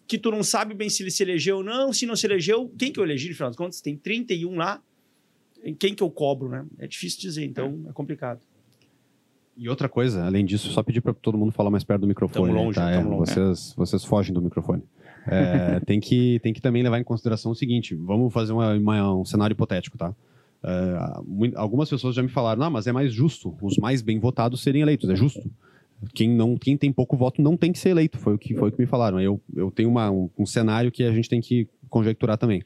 [0.05, 2.71] que tu não sabe bem se ele se elegeu ou não, se não se elegeu,
[2.77, 3.81] quem que eu elegi, no final das contas?
[3.81, 4.79] Tem 31 lá,
[5.63, 6.65] em quem que eu cobro, né?
[6.77, 8.41] É difícil dizer, então é complicado.
[9.57, 12.51] E outra coisa, além disso, só pedir para todo mundo falar mais perto do microfone.
[12.51, 12.91] Tamo longe, tá?
[12.91, 13.31] É, longe.
[13.31, 14.83] vocês, vocês fogem do microfone.
[15.27, 19.15] É, tem, que, tem que também levar em consideração o seguinte: vamos fazer uma- uma-
[19.15, 20.13] um cenário hipotético, tá?
[20.63, 24.61] Uh, algumas pessoas já me falaram, não, mas é mais justo os mais bem votados
[24.63, 25.51] serem eleitos, é justo.
[26.13, 28.69] Quem, não, quem tem pouco voto não tem que ser eleito, foi o que, foi
[28.69, 29.19] o que me falaram.
[29.21, 32.63] Eu, eu tenho uma, um, um cenário que a gente tem que conjecturar também.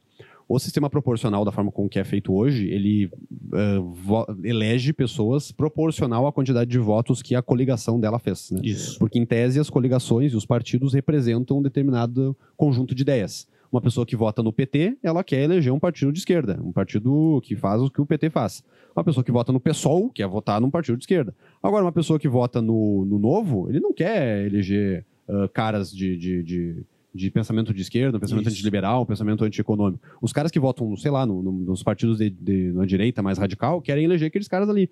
[0.50, 6.26] O sistema proporcional, da forma como que é feito hoje, ele uh, elege pessoas proporcional
[6.26, 8.52] à quantidade de votos que a coligação dela fez.
[8.52, 8.62] Né?
[8.64, 8.98] Isso.
[8.98, 13.46] Porque, em tese, as coligações e os partidos representam um determinado conjunto de ideias.
[13.72, 17.42] Uma pessoa que vota no PT, ela quer eleger um partido de esquerda, um partido
[17.44, 18.64] que faz o que o PT faz.
[18.96, 21.36] Uma pessoa que vota no PSOL quer votar num partido de esquerda.
[21.62, 26.18] Agora, uma pessoa que vota no, no Novo, ele não quer eleger uh, caras de,
[26.18, 26.86] de, de
[27.18, 30.02] de pensamento de esquerda, um pensamento antiliberal, um pensamento antieconômico.
[30.22, 33.38] Os caras que votam, sei lá, no, no, nos partidos de, de, na direita mais
[33.38, 34.90] radical querem eleger aqueles caras ali.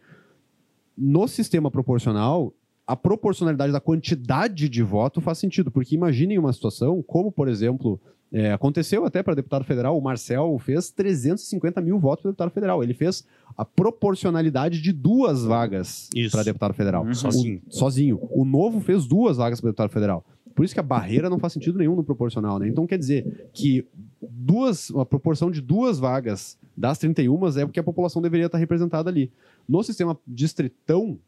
[0.97, 2.53] No sistema proporcional,
[2.87, 7.99] a proporcionalidade da quantidade de voto faz sentido, porque imaginem uma situação como, por exemplo,
[8.31, 12.83] é, aconteceu até para deputado federal, o Marcel fez 350 mil votos para deputado federal.
[12.83, 13.25] Ele fez
[13.57, 17.05] a proporcionalidade de duas vagas para deputado federal.
[17.05, 17.13] Uhum.
[17.13, 17.61] Sozinho.
[17.67, 18.19] O, sozinho.
[18.31, 20.25] O Novo fez duas vagas para deputado federal.
[20.53, 22.67] Por isso que a barreira não faz sentido nenhum no proporcional, né?
[22.67, 23.85] Então quer dizer que
[24.21, 29.09] duas, a proporção de duas vagas das 31 é porque a população deveria estar representada
[29.09, 29.31] ali.
[29.67, 31.19] No sistema distritão,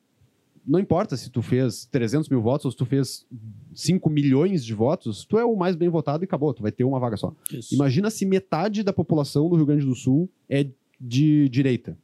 [0.67, 3.25] não importa se tu fez 300 mil votos ou se tu fez
[3.73, 6.83] 5 milhões de votos, tu é o mais bem votado e acabou, tu vai ter
[6.83, 7.33] uma vaga só.
[7.51, 7.73] Isso.
[7.73, 10.67] Imagina se metade da população do Rio Grande do Sul é
[10.99, 11.97] de direita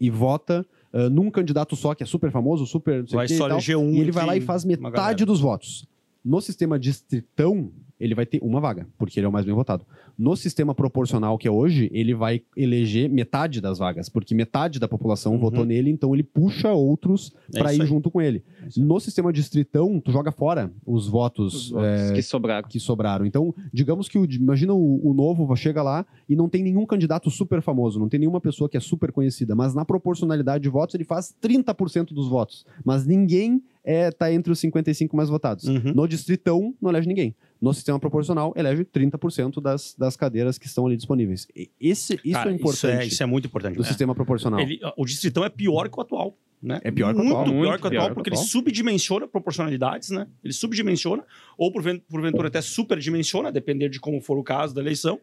[0.00, 3.04] e vota uh, num candidato só que é super famoso, super.
[3.06, 3.92] Vai só eleger um.
[3.92, 5.84] E ele vai lá e faz metade dos votos.
[6.24, 9.84] No sistema distritão, ele vai ter uma vaga, porque ele é o mais bem votado.
[10.16, 14.86] No sistema proporcional que é hoje, ele vai eleger metade das vagas, porque metade da
[14.88, 15.38] população Uhum.
[15.38, 17.86] votou nele, então ele puxa outros É para ir aí.
[17.86, 18.42] junto com ele.
[18.76, 22.68] No sistema distritão, tu joga fora os votos, Os votos é, que sobraram.
[22.68, 23.26] que sobraram.
[23.26, 27.30] Então, digamos que o, imagina o, o novo chega lá e não tem nenhum candidato
[27.30, 30.94] super famoso, não tem nenhuma pessoa que é super conhecida, mas na proporcionalidade de votos
[30.94, 35.64] ele faz 30% dos votos, mas ninguém é, tá entre os 55 mais votados.
[35.64, 35.92] Uhum.
[35.94, 37.34] No distritão não elege ninguém.
[37.60, 41.46] No sistema proporcional elege 30% das, das cadeiras que estão ali disponíveis.
[41.56, 43.74] E Esse, isso Cara, é importante Isso é, isso é muito importante.
[43.74, 43.88] do né?
[43.88, 44.60] sistema proporcional.
[44.60, 46.36] Ele- o distritão é pior que o atual.
[46.62, 46.80] Né?
[46.82, 48.30] É pior que o muito atual, pior muito que o pior atual, que o porque
[48.30, 48.42] atual.
[48.42, 50.26] ele subdimensiona proporcionalidades, né?
[50.42, 51.24] Ele subdimensiona,
[51.56, 55.20] ou porven- porventura até superdimensiona, a depender de como for o caso da eleição,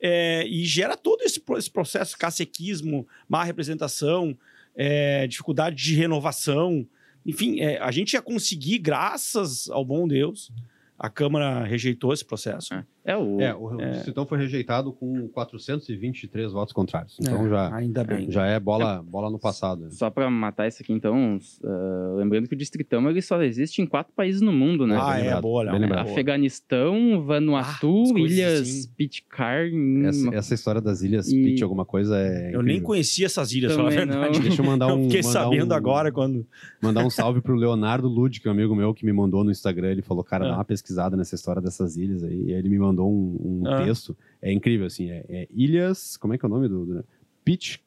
[0.00, 4.36] é, e gera todo esse, esse processo, cacequismo, má representação,
[4.76, 6.86] é, dificuldade de renovação.
[7.24, 10.50] Enfim, é, a gente ia conseguir, graças ao bom Deus,
[10.98, 12.74] a Câmara rejeitou esse processo.
[12.74, 13.40] É, é o.
[13.40, 17.16] É, o, distritão foi rejeitado com 423 votos contrários.
[17.20, 18.30] Então É, já, Ainda bem.
[18.30, 19.88] já é bola, bola no passado.
[19.90, 23.86] Só pra matar isso aqui, então, uh, lembrando que o Distritão ele só existe em
[23.86, 24.96] quatro países no mundo, né?
[24.98, 25.98] ah, bem é, lembrado, boa, bem Léo.
[26.00, 28.88] Afeganistão, Ah, Vanuatu, coisas Ilhas assim.
[28.96, 30.06] Pitcairn.
[30.06, 32.48] Essa, essa história das ilhas E- alguma coisa é.
[32.54, 32.86] Eu nem incrível.
[32.86, 34.40] conhecia essas ilhas, pra falar a verdade.
[34.40, 34.98] Deixa eu mandar um.
[35.04, 36.46] eu fiquei mandar sabendo um- agora quando.
[36.82, 39.50] Mandar um salve pro Leonardo Lud, que é um amigo meu que me mandou no
[39.50, 39.90] Instagram.
[39.90, 40.48] Ele falou, cara, Ah.
[40.50, 42.44] dá uma pesquisada nessa história dessas ilhas aí.
[42.46, 43.84] E aí ele me mandou um, um Ah.
[43.84, 44.16] texto.
[44.42, 45.10] É incrível, assim.
[45.10, 46.16] É, é Ilhas.
[46.16, 46.84] Como é que é o nome do.
[46.86, 47.04] do
[47.44, 47.78] Pitch.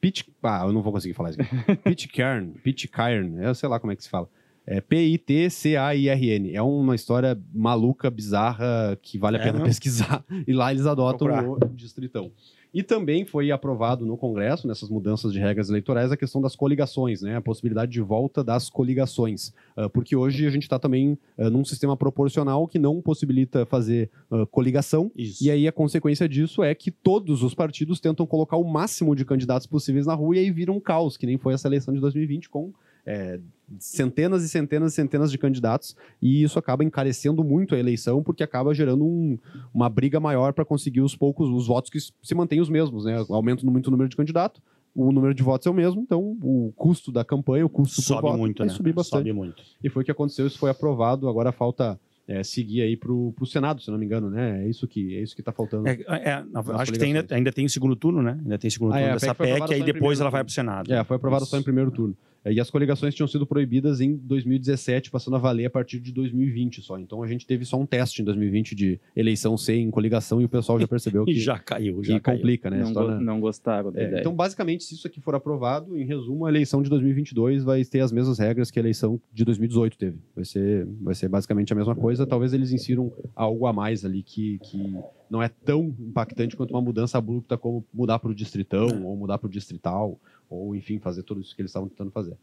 [0.00, 0.24] Pitch.
[0.42, 1.50] Ah, eu não vou conseguir falar isso aqui.
[1.84, 2.52] Pitcairn.
[2.62, 3.36] Pitcairn.
[3.42, 4.28] Eu sei lá como é que se fala.
[4.66, 6.54] É P-I-T-C-A-I-R-N.
[6.54, 10.24] É uma história maluca, bizarra, que vale a É, pena pesquisar.
[10.46, 12.30] E lá eles adotam o distritão.
[12.74, 17.20] E também foi aprovado no Congresso, nessas mudanças de regras eleitorais, a questão das coligações,
[17.20, 17.36] né?
[17.36, 19.52] A possibilidade de volta das coligações.
[19.76, 24.10] Ah, porque hoje a gente está também ah, num sistema proporcional que não possibilita fazer
[24.30, 25.10] ah, coligação.
[25.14, 25.44] Isso.
[25.44, 29.24] E aí a consequência disso é que todos os partidos tentam colocar o máximo de
[29.24, 32.00] candidatos possíveis na rua e aí vira um caos, que nem foi essa eleição de
[32.00, 32.72] 2020 com
[33.06, 33.38] é,
[33.78, 38.42] centenas e centenas e centenas de candidatos e isso acaba encarecendo muito a eleição porque
[38.42, 39.38] acaba gerando um-
[39.72, 43.24] uma briga maior para conseguir os poucos os votos que se mantêm os mesmos, né?
[43.30, 44.60] Aumenta muito o número de candidato,
[44.94, 48.02] o número de votos é o mesmo, então o custo da campanha, o custo por
[48.02, 48.72] Sobe voto muito, vai né?
[48.74, 49.20] subir bastante.
[49.20, 49.62] Sobe muito.
[49.82, 53.44] E foi o que aconteceu, isso foi aprovado, agora falta é, seguir aí pro, pro
[53.46, 54.64] Senado, se não me engano, né?
[54.64, 55.88] É isso que, é isso que tá faltando.
[55.88, 58.38] É, é, Das acho que tem, ainda, ainda tem o segundo turno, né?
[58.42, 60.44] Ainda tem o segundo Ah, turno é, dessa PEC aprovada aí depois ela vai turno.
[60.46, 60.92] pro Senado.
[60.92, 62.14] É, foi aprovado só em primeiro turno.
[62.44, 66.12] É, E as coligações tinham sido proibidas em 2017, passando a valer a partir de
[66.12, 66.98] 2020 só.
[66.98, 70.48] Então a gente teve só um teste em 2020 de eleição sem coligação e o
[70.48, 72.38] pessoal já percebeu E que, já caiu, já caiu.
[72.38, 72.80] complica, né?
[72.82, 74.20] não, torna- não gostaram da É, ideia.
[74.20, 78.00] então, basicamente, se isso aqui for aprovado, em resumo, a eleição de 2022 vai ter
[78.00, 80.18] as mesmas regras que a eleição de 2018 teve.
[80.34, 82.26] Vai ser, vai ser basicamente a mesma coisa.
[82.26, 84.94] Talvez eles insiram algo a mais ali que, que
[85.30, 89.38] não é tão impactante quanto uma mudança abrupta como mudar para o distritão, ou mudar
[89.38, 92.36] para o distrital, ou, enfim, fazer tudo isso que eles estavam tentando fazer.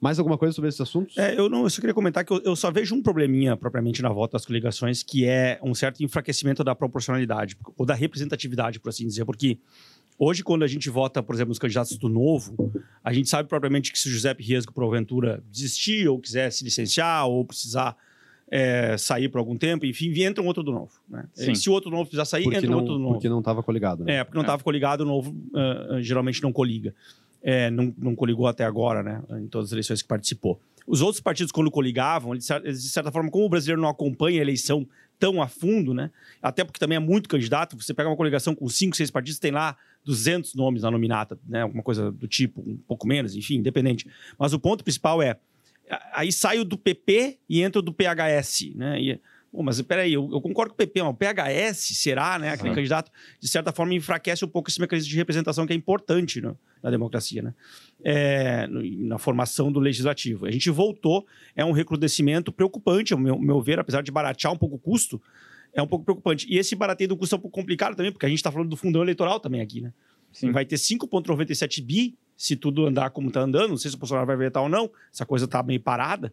[0.00, 1.18] Mais alguma coisa sobre esses assuntos?
[1.18, 4.00] É, eu, não, eu só queria comentar que eu, eu só vejo um probleminha propriamente
[4.00, 8.90] na volta das coligações, que é um certo enfraquecimento da proporcionalidade, ou da representatividade, por
[8.90, 9.58] assim dizer, porque
[10.18, 12.72] Hoje, quando a gente vota, por exemplo, nos candidatos do Novo,
[13.04, 17.28] a gente sabe propriamente que se o Giuseppe Riesgo, porventura, desistir ou quiser se licenciar
[17.28, 17.96] ou precisar
[18.50, 20.90] é, sair por algum tempo, enfim, entra um outro do Novo.
[21.08, 21.24] Né?
[21.36, 23.14] E se o outro do Novo precisar sair, Porque entra um não, outro do Novo.
[23.14, 24.16] porque não estava coligado, né?
[24.16, 26.92] É, porque não estava coligado, o Novo ah, geralmente não coliga.
[27.42, 29.22] É, não, não coligou até agora, né?
[29.40, 30.60] Em todas as eleições que participou.
[30.86, 34.42] Os outros partidos, quando coligavam, eles, de certa forma, como o brasileiro não acompanha a
[34.42, 36.10] eleição tão a fundo, né?
[36.40, 39.50] Até porque também é muito candidato, você pega uma coligação com cinco, seis partidos, tem
[39.50, 41.62] lá 200 nomes na nominata, né?
[41.62, 44.06] Alguma coisa do tipo, um pouco menos, enfim, independente.
[44.38, 45.36] Mas o ponto principal é,
[46.14, 49.00] aí sai o do PP e entra o do PHS, né?
[49.00, 52.50] E, pô, mas peraí, eu, eu concordo com o PP, mas o PHS será, né?
[52.50, 56.40] Aquele candidato, de certa forma, enfraquece um pouco esse mecanismo de representação que é importante
[56.40, 57.54] no- na democracia, né?
[58.04, 60.46] É, no- na formação do legislativo.
[60.46, 64.56] A gente voltou, é um recrudescimento preocupante, ao meu, meu ver, apesar de baratear um
[64.56, 65.20] pouco o custo,
[65.72, 66.46] é um pouco preocupante.
[66.48, 68.68] E esse barateio do custo é um pouco complicado também, porque a gente está falando
[68.70, 69.92] do fundão eleitoral também aqui, né?
[70.32, 70.52] Sim.
[70.52, 73.70] Vai ter 5,97 bi se tudo andar como está andando.
[73.70, 74.90] Não sei se o Bolsonaro vai vetar ou não.
[75.12, 76.32] Essa coisa está meio parada.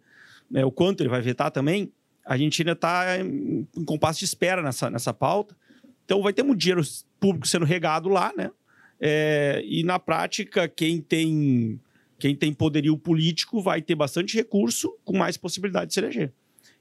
[0.51, 0.63] né?
[0.63, 1.91] O quanto ele vai vetar também.
[2.25, 5.55] A gente ainda está em, em compasso de espera nessa, nessa pauta.
[6.03, 6.81] Então vai ter muito dinheiro
[7.19, 8.51] público sendo regado lá, né?
[8.99, 11.79] É, e na prática, quem tem,
[12.17, 16.33] quem tem poderio político vai ter bastante recurso com mais possibilidade de se eleger.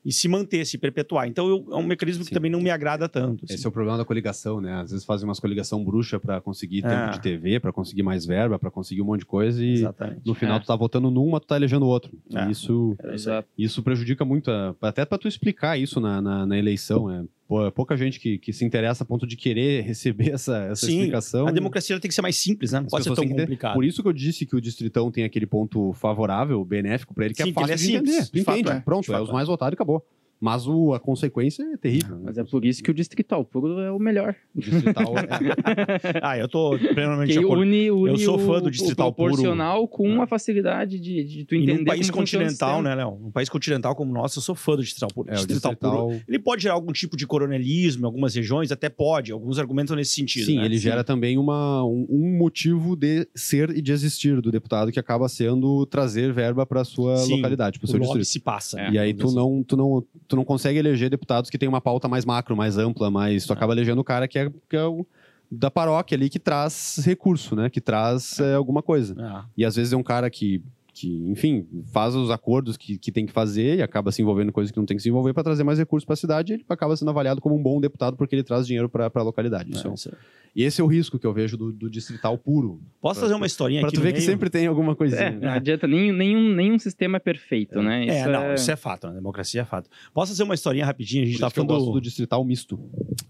[0.05, 1.27] E se manter, se perpetuar.
[1.27, 2.35] Então eu- é um mecanismo que Sim.
[2.35, 3.45] também não me agrada tanto.
[3.45, 3.55] assim.
[3.55, 4.75] Esse é o problema da coligação, né?
[4.75, 6.89] Às vezes fazem umas coligação bruxa para conseguir É.
[6.89, 10.21] tempo de TV, para conseguir mais verba, para conseguir um monte de coisa e Exatamente.
[10.27, 10.61] no final É.
[10.61, 12.13] tu tá votando num, mas tu tá elegendo o outro.
[12.35, 12.47] É.
[12.47, 13.49] E isso, Exato.
[13.57, 17.25] isso prejudica muito, a- até para tu explicar isso na, na, na eleição, né?
[17.67, 20.99] É pouca gente que, que se interessa a ponto de querer receber essa, essa Sim,
[20.99, 21.47] explicação.
[21.47, 22.81] A democracia tem que ser mais simples, né?
[22.81, 23.75] Não As pode ser tão ter- complicado.
[23.75, 27.35] Por isso que eu disse que o Distritão tem aquele ponto favorável, benéfico para ele,
[27.35, 28.39] que Sim, é que ele fácil é de simples, entender.
[28.39, 29.33] De fato entende, é, pronto, de é fato os é.
[29.33, 30.07] mais votados e acabou.
[30.45, 32.17] Mas o, a consequência é terrível.
[32.17, 32.23] né?
[32.27, 34.35] Mas é por isso que o distrital puro é o melhor.
[34.55, 37.63] O distrital é, Ah, eu tô plenamente de Que acordo.
[37.63, 39.29] une, une Eu sou fã do o- distrital o puro.
[39.33, 43.19] proporcional com a facilidade de, de tu E entender num país continental, né, Léo?
[43.25, 45.29] Um país continental como o nosso, eu sou fã do distrital puro.
[45.31, 46.21] é, o distrital, distrital puro.
[46.29, 49.33] Ele pode gerar algum tipo de coronelismo em algumas regiões, até pode.
[49.33, 50.45] Alguns argumentos são nesse sentido.
[50.47, 50.67] Sim, né?
[50.67, 54.99] ele gera também uma, um, um motivo de ser e de existir do deputado que
[55.01, 58.33] acaba sendo trazer verba para sua Sim, localidade, para o seu lobby distrito.
[58.33, 58.81] se passa.
[58.81, 61.59] É, e aí tu vamos dizer não, tu, não, tu não consegue eleger deputados que
[61.59, 63.47] têm uma pauta mais macro, mais ampla, mais.
[63.47, 63.57] Tu É.
[63.57, 65.07] acaba elegendo o cara que é, que é o
[65.51, 67.71] da paróquia ali que traz recurso, né?
[67.71, 69.15] Que traz é, alguma coisa.
[69.19, 70.63] Ah, E às vezes é um cara que,
[70.95, 74.53] que enfim, faz os acordos que, que tem que fazer e acaba se envolvendo em
[74.53, 76.55] coisas que não tem que se envolver para trazer mais recursos para a cidade e
[76.57, 79.73] ele acaba sendo avaliado como um bom deputado porque ele traz dinheiro para a localidade.
[79.73, 80.45] Isso é um- é.
[80.57, 82.81] E esse é o risco que eu vejo do, do distrital puro.
[83.01, 84.31] Posso fazer uma historinha Para aqui tu no ver que meio?
[84.31, 85.21] sempre tem alguma coisinha.
[85.23, 88.07] É, não adianta, nenhum, nenhum, nenhum sistema é perfeito, né?
[88.07, 89.09] É, Isso não, isso é fato.
[89.09, 89.91] Na democracia é fato.
[90.13, 91.25] Posso fazer uma historinha rapidinho?
[91.25, 91.81] A gente Por tá que eu falando...
[91.81, 92.79] gosto do distrital misto.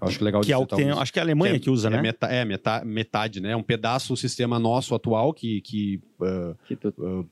[0.03, 0.87] Eu acho que legal que é o que distrital tem...
[0.89, 1.01] misto.
[1.01, 2.03] Acho que é a Alemanha que, usa, é né?
[2.03, 3.57] meta- é, meta- metade, né?
[3.57, 7.25] Um pedaço do sistema nosso atual que, que ah,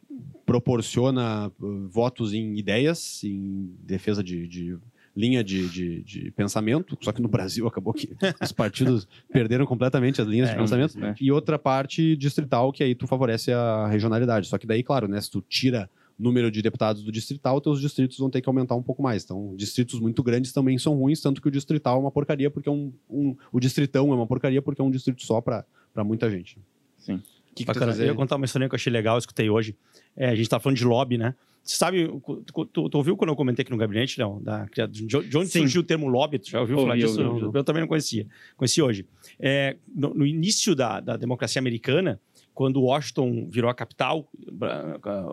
[0.44, 1.50] proporciona ah,
[1.88, 4.76] votos em ideias, em defesa de, de
[5.14, 8.08] linha de, de, de pensamento, só que no Brasil acabou que
[8.42, 11.24] os partidos perderam completamente as linhas É, de pensamento, infelizmente.
[11.24, 14.46] e outra parte distrital, que aí tu favorece a regionalidade.
[14.46, 18.16] Só que daí, claro, né, se tu tira número de deputados do distrital, teus distritos
[18.18, 19.24] vão ter que aumentar um pouco mais.
[19.24, 22.68] Então, distritos muito grandes também são ruins, tanto que o distrital é uma porcaria porque
[22.68, 25.64] é um, um- o distritão é uma porcaria porque é um distrito só para
[26.04, 26.58] muita gente.
[26.98, 27.20] Sim.
[27.54, 27.92] Que, que Bacana.
[27.94, 29.76] quer Eu ia contar uma historinha que eu achei legal, eu escutei hoje.
[30.16, 31.34] É, a gente tá falando de lobby, né?
[31.62, 32.08] Você sabe,
[32.46, 34.42] tu, tu- tu ouviu quando eu comentei aqui no gabinete, não?
[34.42, 35.60] Da, de de onde Sim.
[35.60, 36.38] surgiu o termo lobby?
[36.40, 37.22] Tu já ouviu falar Ouvi, disso?
[37.22, 38.26] ouvi, eu, eu também não conhecia.
[38.56, 39.06] Conheci hoje.
[39.38, 42.18] É, no, no início da, da democracia americana,
[42.52, 44.28] quando Washington virou a capital,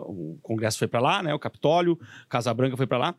[0.06, 1.34] o Congresso foi para lá, né?
[1.34, 3.14] O Capitólio, Casa Branca foi para lá.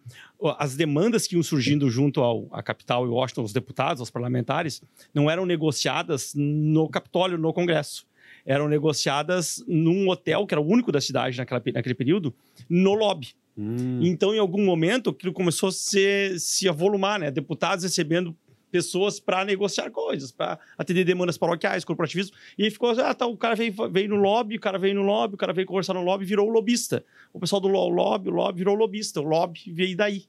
[0.57, 4.81] As demandas que iam surgindo junto ao, à capital e Washington, os deputados, os parlamentares,
[5.13, 8.05] não eram negociadas no Capitólio, no Congresso.
[8.45, 12.33] Eram negociadas num hotel, que era o único da cidade naquela, naquele período,
[12.69, 13.29] no lobby.
[13.57, 17.29] Hum, Então, em algum momento, aquilo começou a se, se avolumar, né?
[17.29, 18.35] Deputados recebendo
[18.71, 22.35] pessoas para negociar coisas, para atender demandas paroquiais, corporativismo.
[22.57, 25.35] E ficou, ah, tá, o cara veio, veio no lobby, o cara veio no lobby,
[25.35, 27.03] o cara veio conversar no lobby, virou lobista.
[27.33, 29.19] O pessoal do lo- lobby, o lobby virou lobista.
[29.19, 30.23] O lobby veio daí.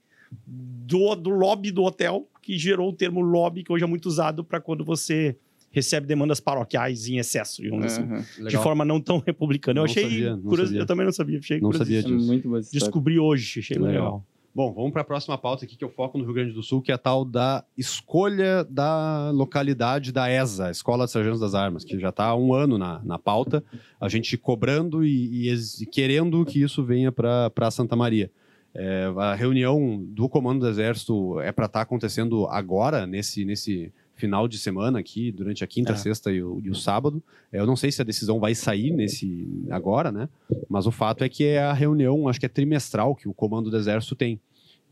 [0.47, 4.43] Do, do lobby do hotel, que gerou o termo lobby, que hoje é muito usado
[4.43, 5.37] para quando você
[5.73, 8.07] recebe demandas paroquiais em excesso, digamos assim.
[8.47, 9.81] De forma não tão republicana.
[9.81, 10.81] Eu Não achei sabia, não curioso- sabia.
[10.83, 11.39] Eu também não sabia.
[11.39, 12.27] Achei Não sabia É disso.
[12.27, 12.51] muito.
[12.73, 13.91] Descobri hoje, achei Legal.
[13.93, 14.27] legal.
[14.55, 16.83] Bom, vamos para a próxima pauta aqui que eu foco no Rio Grande do Sul,
[16.83, 21.85] que é a tal da escolha da localidade da ESA, Escola de Sargentos das Armas,
[21.87, 23.65] que já está há um ano na, na pauta,
[23.99, 28.31] a gente cobrando e, e e querendo que isso venha para Santa Maria.
[28.75, 33.91] É, a reunião do Comando do Exército é para estar acontecendo agora, nesse, nesse
[34.23, 35.97] final de semana aqui, durante a quinta, É.
[35.97, 37.21] sexta e o, e o sábado.
[37.53, 40.29] É, Eu não sei se a decisão vai sair nesse agora, né?
[40.69, 43.69] Mas o fato é que é a reunião, acho que é trimestral que o comando
[43.71, 44.41] do exército tem.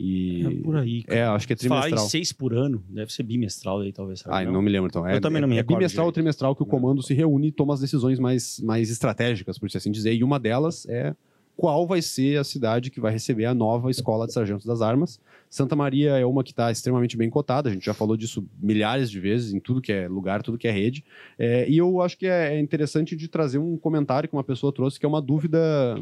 [0.02, 1.02] E É por aí.
[1.04, 1.18] cara.
[1.20, 2.08] é, acho que é falar trimestral.
[2.08, 4.22] seis por ano, deve ser bimestral aí, talvez.
[4.26, 5.06] Ai, não me lembro então.
[5.06, 7.48] É, Eu também não me é recordo bimestral ou trimestral que o comando se reúne
[7.48, 10.14] e toma as decisões mais, mais estratégicas, por assim dizer.
[10.14, 11.14] E uma delas é
[11.61, 15.20] qual vai ser a cidade que vai receber a nova escola de sargentos das armas.
[15.51, 19.11] Santa Maria é uma que está extremamente bem cotada, a gente já falou disso milhares
[19.11, 21.05] de vezes em tudo que é lugar, tudo que é rede.
[21.38, 24.99] É, e eu acho que é interessante de trazer um comentário que uma pessoa trouxe,
[24.99, 25.61] que é uma dúvida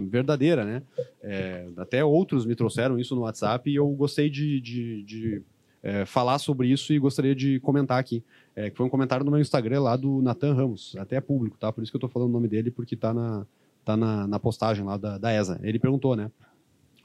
[0.08, 0.82] verdadeira, né?
[1.20, 5.42] É, até outros me trouxeram isso no WhatsApp e eu gostei de, de- de,
[5.82, 8.22] é, falar sobre isso e gostaria de comentar aqui.
[8.54, 11.56] É, que foi um comentário no meu Instagram lá do Nathan Ramos, até é público,
[11.58, 11.72] tá?
[11.72, 13.44] Por isso que eu tô falando o nome dele, porque tá na,
[13.88, 15.58] tá na, na postagem lá da, da ESA.
[15.62, 16.30] Ele perguntou, né?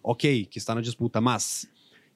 [0.04, 1.66] Ok, que está na disputa, mas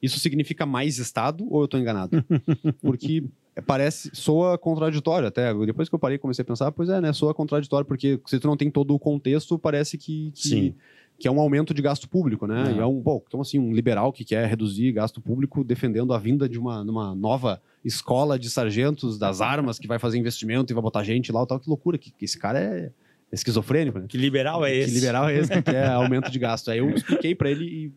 [0.02, 2.22] isso significa mais Estado ou eu tô enganado?
[2.82, 3.24] Porque
[3.66, 5.54] parece, soa contraditório até.
[5.64, 7.14] Depois que eu parei e comecei a pensar, pois é, né?
[7.14, 10.74] Soa contraditório, porque se tu não tem todo o contexto, parece que, que, Sim.
[11.18, 12.70] que é um aumento de gasto público, né?
[12.70, 12.76] É.
[12.76, 16.18] E é um, bom, então assim, um liberal que quer reduzir gasto público defendendo a
[16.18, 20.74] vinda de uma, numa nova escola de sargentos das armas que vai fazer investimento e
[20.74, 22.92] vai botar gente lá e tal, que loucura, que, que esse cara é
[23.32, 24.06] esquizofrênico, né?
[24.08, 24.92] Que liberal é esse?
[24.92, 26.70] Que liberal é esse que quer aumento de gasto?
[26.70, 27.92] Aí eu expliquei pra ele e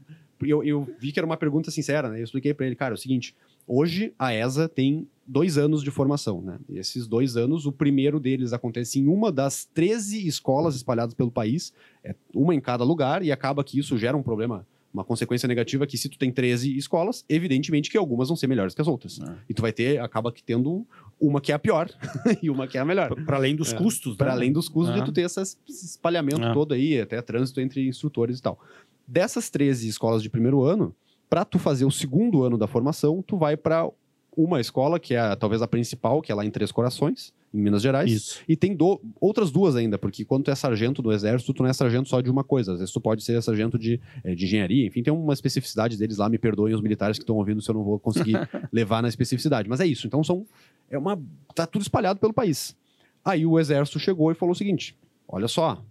[0.50, 2.20] eu, eu vi que era uma pergunta sincera, né?
[2.20, 3.36] Eu expliquei pra ele, cara, é o seguinte:
[3.68, 6.58] hoje a ESA tem dois anos de formação, né?
[6.68, 11.32] E esses dois anos, o primeiro deles acontece em uma das 13 escolas espalhadas pelo
[11.32, 14.66] país, é uma em cada lugar, e acaba que isso gera um problema.
[14.94, 18.76] Uma consequência negativa que se tu tem 13 escolas, evidentemente que algumas vão ser melhores
[18.76, 19.20] que as outras.
[19.22, 19.36] É.
[19.50, 20.86] E tu vai ter, acaba que tendo
[21.20, 21.90] uma que é a pior
[22.44, 23.16] e uma que é a melhor.
[23.26, 23.78] Para além dos É.
[23.78, 24.34] custos, Para né?
[24.34, 25.00] além dos custos Ah.
[25.00, 26.54] de tu ter esse espalhamento Ah.
[26.54, 28.60] todo aí, até trânsito entre instrutores e tal.
[29.08, 30.94] Dessas 13 escolas de primeiro ano,
[31.30, 33.90] para tu fazer o segundo ano da formação, tu vai para
[34.36, 37.62] uma escola, que é a- talvez a principal, que é lá em Três Corações, em
[37.62, 38.10] Minas Gerais.
[38.12, 38.40] Isso.
[38.48, 41.70] E tem do- outras duas ainda, porque quando tu é sargento do exército, tu não
[41.70, 42.74] é sargento só de uma coisa.
[42.74, 46.18] Às vezes tu pode ser sargento de, eh, de engenharia, enfim, tem uma especificidade deles
[46.18, 46.30] lá.
[46.30, 48.34] Me perdoem os militares que estão ouvindo se eu não vou conseguir
[48.72, 49.68] levar na especificidade.
[49.70, 50.08] Mas é isso.
[50.08, 50.46] Então são.
[50.90, 51.22] É uma.
[51.54, 52.76] Tá tudo espalhado pelo país.
[53.24, 54.96] Aí o exército chegou e falou o seguinte:
[55.28, 55.84] olha só,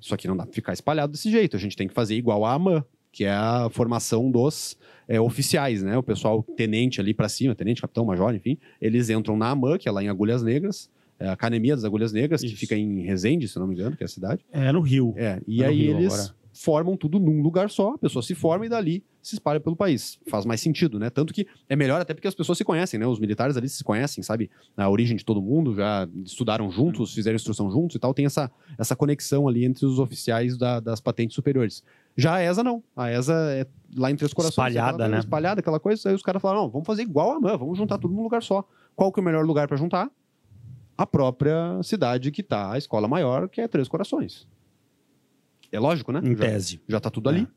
[0.00, 1.56] isso aqui não dá pra ficar espalhado desse jeito.
[1.56, 5.82] A gente tem que fazer igual a AMAN, que é a formação dos é, oficiais,
[5.84, 5.96] né?
[5.96, 9.88] O pessoal tenente ali pra cima, tenente, capitão, major, enfim, eles entram na AMAN, que
[9.88, 12.56] é lá em Agulhas Negras, é a Academia das Agulhas Negras, que Isso.
[12.56, 14.44] fica em Resende, se não me engano, que é a cidade.
[14.52, 15.14] É no Rio.
[15.16, 16.34] É, e no aí Rio eles agora.
[16.52, 20.18] formam tudo num lugar só, a pessoa se forma e dali se espalha pelo país.
[20.28, 21.08] Faz mais sentido, né?
[21.08, 23.06] Tanto que é melhor até porque as pessoas se conhecem, né?
[23.06, 24.50] Os militares ali se conhecem, sabe?
[24.76, 28.12] A origem de todo mundo, já estudaram juntos, fizeram instrução juntos e tal.
[28.12, 31.82] Tem essa, essa conexão ali entre os oficiais da- das patentes superiores.
[32.16, 32.82] Já a ESA não.
[32.96, 34.52] A ESA é lá em Três Corações.
[34.52, 35.18] Espalhada, aquela né?
[35.18, 36.08] Espalhada, aquela coisa.
[36.08, 38.42] Aí os caras falaram, não, vamos fazer igual a MAN, vamos juntar tudo num lugar
[38.42, 38.64] só.
[38.94, 40.10] Qual que é o melhor lugar para juntar?
[40.96, 44.46] A própria cidade que tá a escola maior, que é Três Corações.
[45.72, 46.20] É lógico, né?
[46.22, 46.80] Em Já- tese.
[46.88, 47.48] já tá tudo ali.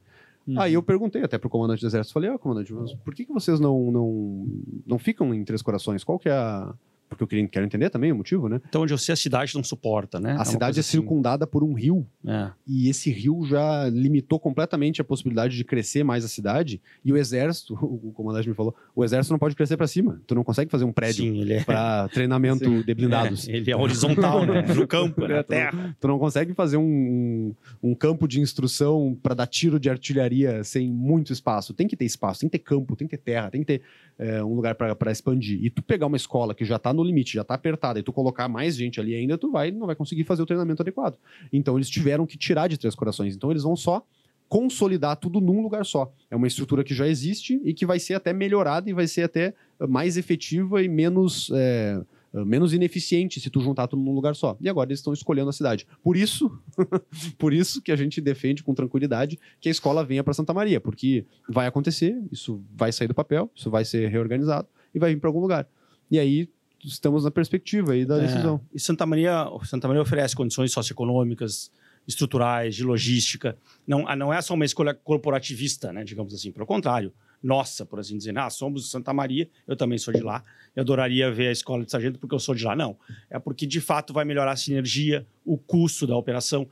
[0.47, 0.59] Uhum.
[0.59, 3.33] Aí eu perguntei até pro comandante do exército, falei, ó, comandante, mas por que, que
[3.33, 4.47] vocês não, não,
[4.87, 6.03] não ficam em Três Corações?
[6.03, 6.73] Qual que é a...
[7.09, 8.59] Porque eu queria, quero entender também o motivo, né?
[8.67, 10.33] Então, onde eu sei, a cidade não suporta, né?
[10.33, 12.33] a uma cidade é circundada por um rio, assim.
[12.33, 12.51] É.
[12.67, 17.17] e esse rio já limitou completamente a possibilidade de crescer mais a cidade, e o
[17.17, 20.69] exército, o comandante me falou, o exército não pode crescer para cima, tu não consegue
[20.69, 21.63] fazer um prédio Sim, é.
[21.63, 23.47] para treinamento de blindados.
[23.47, 24.65] É, ele é horizontal, né?
[24.77, 25.33] No campo, né?
[25.33, 25.97] É, Na terra.
[25.99, 30.63] Tu não consegue fazer um, um, um campo de instrução para dar tiro de artilharia
[30.63, 31.73] sem muito espaço.
[31.73, 33.81] Tem que ter espaço, tem que ter campo, tem que ter terra, tem que ter
[34.17, 35.63] é, um lugar para expandir.
[35.63, 38.11] E tu pegar uma escola que já tá no limite, já tá apertada, e tu
[38.11, 41.17] colocar mais gente ali ainda, tu vai, não vai conseguir fazer o treinamento adequado.
[41.51, 43.35] Então eles tiveram que tirar de Três Corações.
[43.35, 44.03] Então eles vão só
[44.49, 46.11] consolidar tudo num lugar só.
[46.31, 49.23] É uma estrutura que já existe e que vai ser até melhorada e vai ser
[49.23, 49.53] até
[49.87, 52.01] mais efetiva e menos é,
[52.33, 54.57] menos ineficiente se tu juntar tudo num lugar só.
[54.59, 55.87] E agora eles estão escolhendo a cidade.
[56.03, 56.51] Por isso,
[57.37, 60.79] por isso que a gente defende com tranquilidade que a escola venha para Santa Maria,
[60.79, 65.19] porque vai acontecer, isso vai sair do papel, isso vai ser reorganizado e vai vir
[65.19, 65.67] para algum lugar.
[66.09, 66.49] E aí
[66.85, 68.61] estamos na perspectiva aí da É, decisão.
[68.73, 71.71] E Santa Maria, Santa Maria oferece condições socioeconômicas,
[72.07, 73.57] estruturais, de logística.
[73.85, 76.03] Não, ah, não é só uma escolha corporativista, né?
[76.03, 76.51] Digamos assim.
[76.51, 77.11] Pelo contrário,
[77.41, 78.37] nossa, por assim dizer.
[78.37, 80.43] Ah, somos de Santa Maria, eu também sou de lá.
[80.75, 82.75] Eu adoraria ver a escola de sargento porque eu sou de lá.
[82.75, 82.97] Não.
[83.29, 86.67] É porque, de fato, vai melhorar a sinergia, o custo da operação.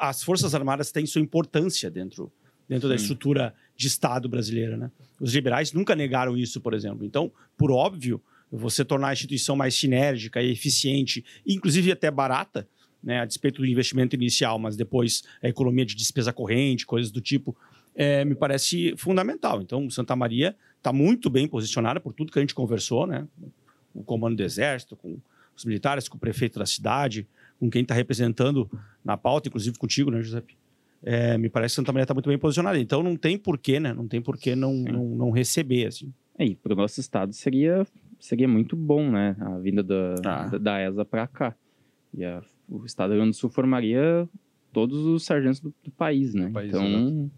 [0.00, 2.32] As Forças Armadas têm sua importância dentro,
[2.68, 4.90] dentro da estrutura de Estado brasileira, né?
[5.20, 7.04] Os liberais nunca negaram isso, por exemplo.
[7.04, 12.68] Então, por óbvio, você tornar a instituição mais sinérgica e eficiente, inclusive até barata,
[13.02, 17.20] né, a despeito do investimento inicial, mas depois a economia de despesa corrente, coisas do
[17.20, 17.56] tipo,
[17.94, 19.60] é, me parece fundamental.
[19.62, 23.26] Então, Santa Maria está muito bem posicionada por tudo que a gente conversou, né?
[23.94, 25.18] o comando do exército, com
[25.54, 27.26] os militares, com o prefeito da cidade,
[27.60, 28.70] com quem está representando
[29.04, 30.56] na pauta, inclusive contigo, né, Giuseppe?
[31.02, 32.78] É, me parece que Santa Maria está muito bem posicionada.
[32.78, 33.92] Então não tem porquê, né?
[33.92, 36.12] Não tem porquê não, não, não receber, assim.
[36.38, 37.86] É, e para o nosso estado seria,
[38.18, 39.36] seria muito bom, né?
[39.40, 40.46] A vinda da, Ah.
[40.48, 41.54] da, da ESA para cá.
[42.14, 44.26] E a- o estado do Rio Grande do Sul formaria
[44.72, 46.48] todos os sargentos do, do país, né?
[46.50, 47.30] País, então,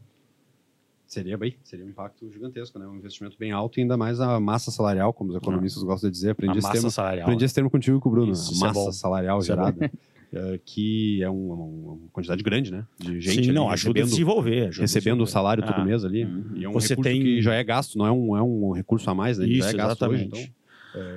[1.14, 2.86] Seria bem, seria um impacto gigantesco, né?
[2.88, 6.14] Um investimento bem alto e ainda mais a massa salarial, como os economistas gostam de
[6.16, 6.30] dizer.
[6.30, 7.22] Aprendi a esse massa termo, salarial.
[7.26, 8.32] aprendi esse termo contigo e com o Bruno.
[8.32, 8.90] Isso, a isso é massa bom.
[8.92, 9.92] salarial Isso é gerada,
[10.32, 12.84] eh, que é um- uma, quantidade grande, né?
[12.98, 14.66] De gente Sim, não, ajuda a desenvolver.
[14.68, 16.24] ajuda recebendo o salário todo Ah, mês ali.
[16.24, 16.44] Uhum.
[16.56, 18.72] E é um Você recurso tem- que já é gasto, não é um, é um
[18.72, 19.44] recurso a mais, né?
[19.44, 20.42] Ele já Isso, é gasto hoje, exatamente.
[20.42, 20.63] então...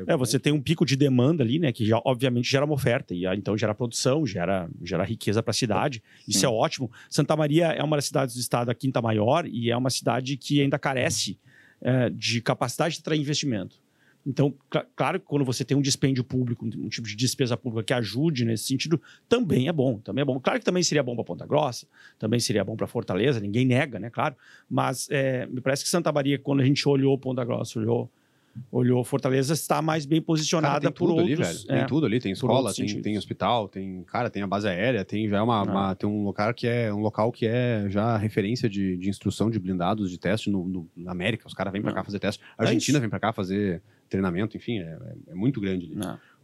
[0.08, 1.72] É, você tem um pico de demanda ali, né?
[1.72, 3.14] Que já, obviamente gera uma oferta.
[3.14, 6.02] E ah, então gera produção, gera, gera riqueza para a cidade.
[6.28, 6.46] Isso Sim.
[6.46, 6.92] é ótimo.
[7.10, 10.36] Santa Maria é uma das cidades do estado a quinta maior e é uma cidade
[10.38, 11.38] que ainda carece
[11.82, 13.80] é, de capacidade de atrair investimento.
[14.26, 17.56] Então, cl- claro que quando você tem um dispêndio público, um, um tipo de despesa
[17.56, 20.00] pública que ajude nesse sentido, também é bom.
[20.00, 20.38] Também é bom.
[20.38, 21.88] Claro que também seria bom para Ponta Grossa,
[22.20, 24.10] também seria bom para Fortaleza, ninguém nega, né?
[24.10, 24.36] Claro.
[24.70, 28.12] Mas é, me parece que Santa Maria, quando a gente olhou Ponta Grossa, olhou
[28.72, 31.32] olhou Fortaleza está mais bem Cara, posicionada tem por tudo outros.
[31.32, 31.66] ali, velho.
[31.70, 31.78] é.
[31.80, 35.28] Tem tudo ali, tem escola, tem, tem hospital, tem, cara, tem a base aérea, tem
[35.30, 35.64] já é uma, Ah.
[35.64, 39.50] uma- tem um local que é um local que é já referência de, de instrução
[39.50, 41.48] de blindados de teste no, no- na América.
[41.48, 41.96] Os caras vêm pra Ah.
[41.96, 42.42] cá fazer teste.
[42.58, 43.02] A É Argentina isso.
[43.02, 44.84] vem pra cá fazer treinamento, enfim, é,
[45.28, 45.92] é- é muito grande.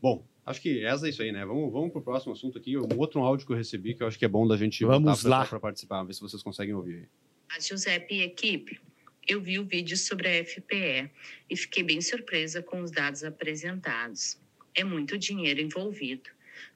[0.02, 1.46] Bom, acho que essa é isso aí, né?
[1.46, 2.78] Vamos, vamos pro próximo assunto aqui.
[2.78, 5.24] Um outro áudio que eu recebi que eu acho que é bom da gente Vamos
[5.24, 5.46] lá.
[5.46, 7.08] pra participar, ver se vocês conseguem ouvir.
[7.56, 8.80] A Giuseppe e equipe,
[9.28, 11.10] eu vi o vídeo sobre a FPE
[11.50, 14.38] e fiquei bem surpresa com os dados apresentados.
[14.76, 16.30] É muito dinheiro envolvido.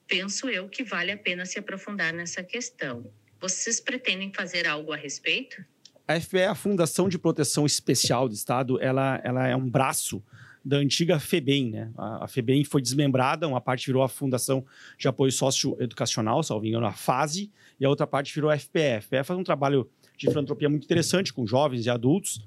[0.08, 3.12] Penso eu que vale a pena se aprofundar nessa questão.
[3.40, 5.64] Vocês pretendem fazer algo a respeito?
[6.08, 10.24] A FPE, a Fundação de Proteção Especial do Estado, ela, ela é um braço
[10.64, 11.92] da antiga FEBEM, né?
[11.98, 14.66] A, a FEBEM foi desmembrada, uma parte virou a Fundação
[14.98, 18.96] de Apoio Socioeducacional, salvo engano, a FASE, e a outra parte virou a FPE.
[18.98, 22.42] A FPE faz um trabalho de filantropia muito interessante com jovens e adultos,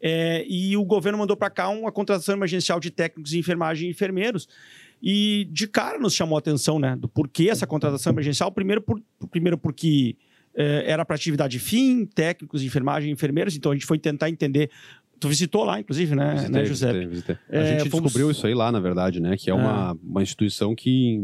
[0.00, 3.90] é, e o governo mandou para cá uma contratação emergencial de técnicos de enfermagem e
[3.90, 4.48] enfermeiros,
[5.02, 6.96] e de cara nos chamou a atenção, né?
[6.96, 8.50] Do porquê essa contratação emergencial.
[8.50, 10.16] Primeiro, por, primeiro porque
[10.54, 14.30] eh, era para atividade fim, técnicos de enfermagem e enfermeiros, então a gente foi tentar
[14.30, 14.70] entender.
[15.18, 16.86] Tu visitou lá, inclusive, né, Visitei, né José?
[16.92, 17.36] visitei, visitei.
[17.50, 19.36] A É, gente fomos- descobriu isso aí lá, na verdade, né?
[19.36, 21.20] Que é uma, uma instituição que,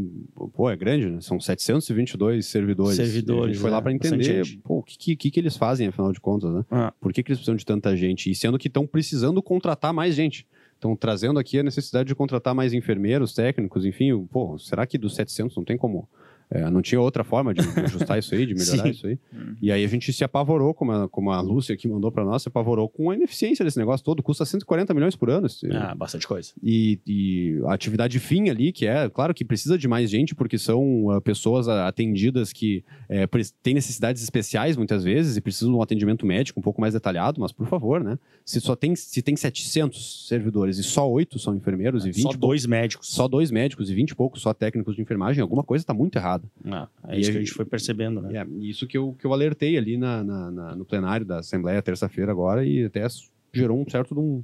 [0.55, 1.21] pô, é grande, né?
[1.21, 2.97] São 722 servidores.
[2.97, 5.57] Servidores, E a gente foi é, lá para entender, pô, o que, que, que eles
[5.57, 6.65] fazem, afinal de contas, né?
[6.71, 6.93] Ah.
[7.01, 8.31] Por que, que eles precisam de tanta gente?
[8.31, 10.47] E sendo que estão precisando contratar mais gente.
[10.75, 14.27] Estão trazendo aqui a necessidade de contratar mais enfermeiros, técnicos, enfim.
[14.27, 16.09] Pô, será que dos 700 não tem como...
[16.55, 19.19] é, não tinha outra forma de, ajustar isso aí, de melhorar isso aí?
[19.61, 22.43] E aí a gente se apavorou, como a, como a Lúcia aqui mandou para nós,
[22.43, 24.23] se apavorou com a ineficiência desse negócio todo.
[24.23, 25.47] Custa 140 milhões por ano.
[25.47, 26.53] esse- Ah, bastante coisa.
[26.63, 30.59] e, e a atividade fim ali, que é, claro que precisa de mais gente, porque
[30.59, 32.85] são ah, pessoas atendidas que
[33.31, 36.95] pre- têm necessidades especiais muitas vezes e precisam de um atendimento médico um pouco mais
[36.95, 38.19] detalhado, mas por favor, né?
[38.45, 42.29] Se só tem, se tem 700 servidores e só oito são enfermeiros e 20 Só
[42.31, 43.09] poucos- dois médicos.
[43.09, 46.17] só dois médicos e 20 e poucos só técnicos de enfermagem, alguma coisa está muito
[46.19, 46.42] errada.
[46.65, 48.39] Ah, é E isso que a gente foi percebendo, né?
[48.39, 51.81] É, isso que eu, que eu alertei ali na, na- na- no plenário da Assembleia
[51.83, 53.07] terça-feira agora e até
[53.53, 54.43] gerou um certo de um,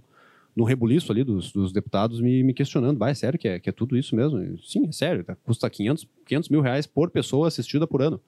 [0.57, 3.59] de um rebuliço ali dos, dos deputados me, me questionando, vai, é sério que é,
[3.59, 4.39] que é tudo isso mesmo?
[4.39, 5.37] Eu, Sim, é sério, tá?
[5.45, 8.21] custa 500, 500 mil reais por pessoa assistida por ano.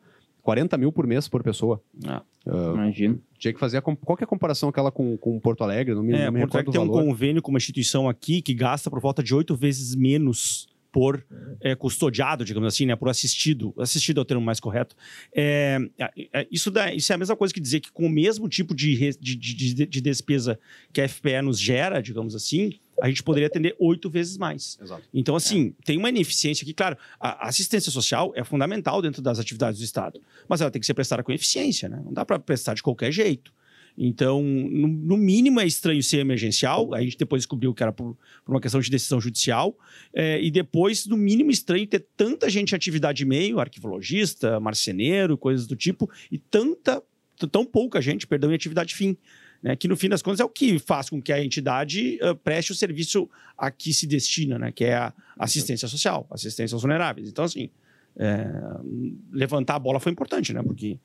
[0.42, 1.82] 40 mil por mês por pessoa.
[2.06, 2.22] Ah.
[2.46, 3.20] Ah, Imagino.
[3.38, 5.94] tinha que fazer a, qual que é a comparação aquela com, com Porto Alegre?
[5.94, 8.54] Não me, É, não me Porto Alegre tem um convênio com uma instituição aqui que
[8.54, 11.24] gasta por volta de oito vezes menos por
[11.60, 12.96] é, custodiado, digamos assim, né?
[12.96, 13.72] Por assistido.
[13.78, 14.96] Assistido é o termo mais correto.
[15.32, 18.10] É, é, é, isso, dá, isso é a mesma coisa que dizer que com o
[18.10, 20.58] mesmo tipo de, re- de, de, de- de despesa
[20.92, 24.76] que a FPE nos gera, digamos assim, a gente poderia atender oito vezes mais.
[24.82, 25.02] Exato.
[25.14, 26.74] Então, assim, tem uma ineficiência aqui.
[26.74, 30.86] Claro, a assistência social é fundamental dentro das atividades do Estado, mas ela tem que
[30.86, 32.00] ser prestada com eficiência, né?
[32.04, 33.52] Não dá para prestar de qualquer jeito.
[33.96, 36.94] Então, no, no mínimo é estranho ser emergencial.
[36.94, 39.76] A gente depois descobriu que era por, por uma questão de decisão judicial.
[40.14, 45.66] É, e depois, no mínimo estranho ter tanta gente em atividade meio, arquivologista, marceneiro, coisas
[45.66, 47.02] do tipo, e tanta,
[47.50, 49.16] tão pouca gente, perdão, em atividade fim.
[49.62, 52.34] Né, que no fim das contas é o que faz com que a entidade ah,
[52.34, 53.28] preste o serviço
[53.58, 57.28] a que se destina, né, que é a assistência social, assistência aos vulneráveis.
[57.28, 57.68] Então, assim,
[58.16, 58.46] é,
[59.30, 60.98] levantar a bola foi importante, né, porque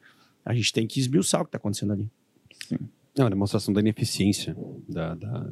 [0.46, 2.10] a gente tem que esmiuçar o que está acontecendo ali.
[3.18, 4.56] É uma demonstração da ineficiência
[4.88, 5.50] da, da-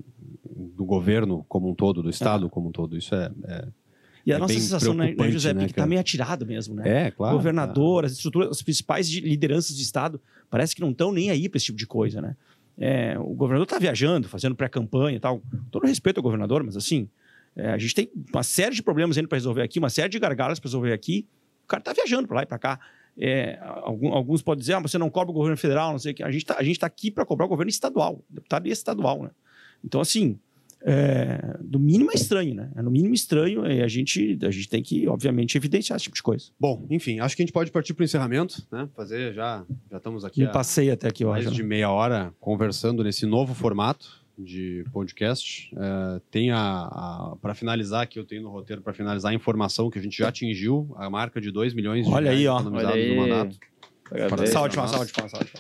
[0.75, 2.97] do governo como um todo, do Estado como um todo.
[2.97, 3.67] Isso é, é,
[4.25, 7.07] E a É nossa sensação, né, José, né, que está meio atirado mesmo, né?
[7.07, 7.35] é claro.
[7.35, 11.47] governador, as estruturas, as principais de- lideranças de Estado, parece que não estão nem aí
[11.49, 12.35] para esse tipo de coisa, né?
[12.77, 15.41] É, o governador está viajando, fazendo pré-campanha e tal.
[15.71, 17.07] Todo respeito ao governador, mas assim,
[17.55, 20.17] É, a gente tem uma série de problemas ainda para resolver aqui, uma série de
[20.17, 21.27] gargalas para resolver aqui.
[21.65, 22.79] O cara está viajando para lá e para cá.
[23.17, 26.23] É, alguns podem dizer, ah, você não cobra o governo federal, não sei o que.
[26.23, 29.29] A gente está tá aqui para cobrar o governo estadual, deputado estadual, né?
[29.83, 30.39] Então, assim,
[30.85, 32.71] é, do mínimo é estranho, né?
[32.75, 36.15] É no mínimo estranho e a gente, a gente tem que, obviamente, evidenciar esse tipo
[36.15, 36.45] de coisa.
[36.59, 38.89] Bom, enfim, acho que a gente pode partir para o encerramento, né?
[38.95, 40.41] Fazer já, já estamos aqui.
[40.41, 45.71] Me passei até aqui, mais de meia hora conversando nesse novo formato de podcast.
[45.75, 49.89] É, tem a, a para finalizar que eu tenho no roteiro para finalizar a informação
[49.89, 52.59] que a gente já atingiu a marca de 2 milhões de Olha reais aí, ó.
[52.59, 53.15] economizados Olha aí.
[53.15, 53.57] no mandato.
[54.09, 55.51] Parabéns, saúde, saúde, saúde, saúde.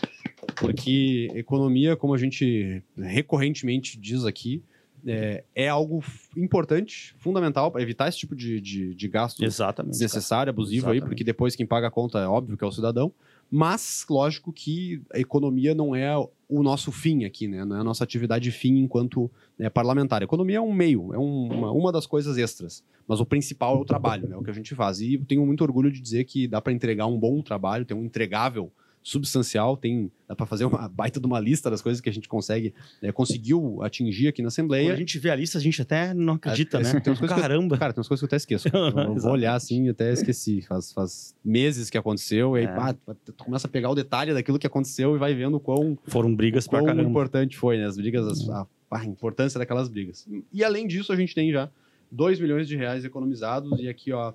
[0.59, 4.61] Porque economia, como a gente recorrentemente diz aqui,
[5.05, 6.03] é, é algo
[6.35, 9.91] importante, fundamental para evitar esse tipo de, de, de gasto Exatamente.
[9.91, 11.09] desnecessário, abusivo aí, Exatamente.
[11.09, 13.11] porque depois quem paga a conta é óbvio que é o cidadão.
[13.55, 17.63] Mas, lógico que a economia não é o nosso fim aqui, né?
[17.63, 19.29] Não é a nossa atividade fim enquanto
[19.59, 20.21] né, parlamentar.
[20.21, 22.83] A economia é um meio, é um- uma, uma das coisas extras.
[23.07, 24.33] Mas o principal é o trabalho, né?
[24.33, 25.01] É o que a gente faz.
[25.01, 27.95] E eu tenho muito orgulho de dizer que dá para entregar um bom trabalho, tem
[27.95, 28.71] um entregável
[29.03, 32.27] substancial, tem dá para fazer uma baita de uma lista das coisas que a gente
[32.27, 34.93] consegue né, conseguiu atingir aqui na Quando Assembleia.
[34.93, 37.01] a gente vê a lista, a gente até não acredita, É, né?
[37.01, 37.77] que eu- Caramba.
[37.77, 38.67] Cara, tem umas coisas que eu até esqueço.
[38.73, 40.61] Eu vou olhar assim e até esqueci.
[40.61, 42.73] Faz, faz meses que aconteceu, e aí É.
[42.73, 42.93] pá,
[43.25, 46.65] tu começa a pegar o detalhe daquilo que aconteceu e vai vendo quão, Foram brigas
[46.67, 47.09] pra quão caramba.
[47.09, 47.85] importante foi, né?
[47.85, 50.25] As brigas, as- a, a importância daquelas brigas.
[50.51, 51.69] E além disso, a gente tem já
[52.11, 54.33] 2 milhões de reais economizados, e aqui, ó,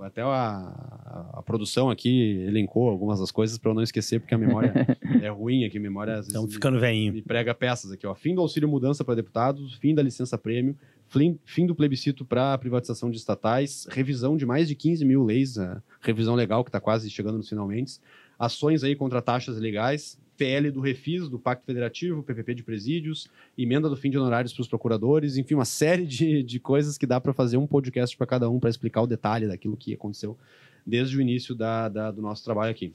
[0.00, 4.34] até a, a- a produção aqui elencou algumas das coisas para eu não esquecer, porque
[4.34, 4.72] a memória
[5.22, 7.12] é ruim aqui, a memória às vezes Estão me- ficando veinho.
[7.12, 8.14] me prega peças aqui, ó.
[8.14, 10.76] Fim do auxílio mudança para deputados, fim da licença prêmio,
[11.08, 15.58] flim- fim do plebiscito para privatização de estatais, revisão de mais de 15 mil leis,
[15.58, 17.98] a revisão legal que está quase chegando nos finalmente,
[18.38, 23.88] ações aí contra taxas legais, PL do Refis, do Pacto Federativo, PPP de presídios, emenda
[23.88, 27.20] do fim de honorários para os procuradores, enfim, uma série de, de coisas que dá
[27.20, 30.36] para fazer um podcast para cada um para explicar o detalhe daquilo que aconteceu
[30.86, 32.92] desde o início da- da- do nosso trabalho aqui.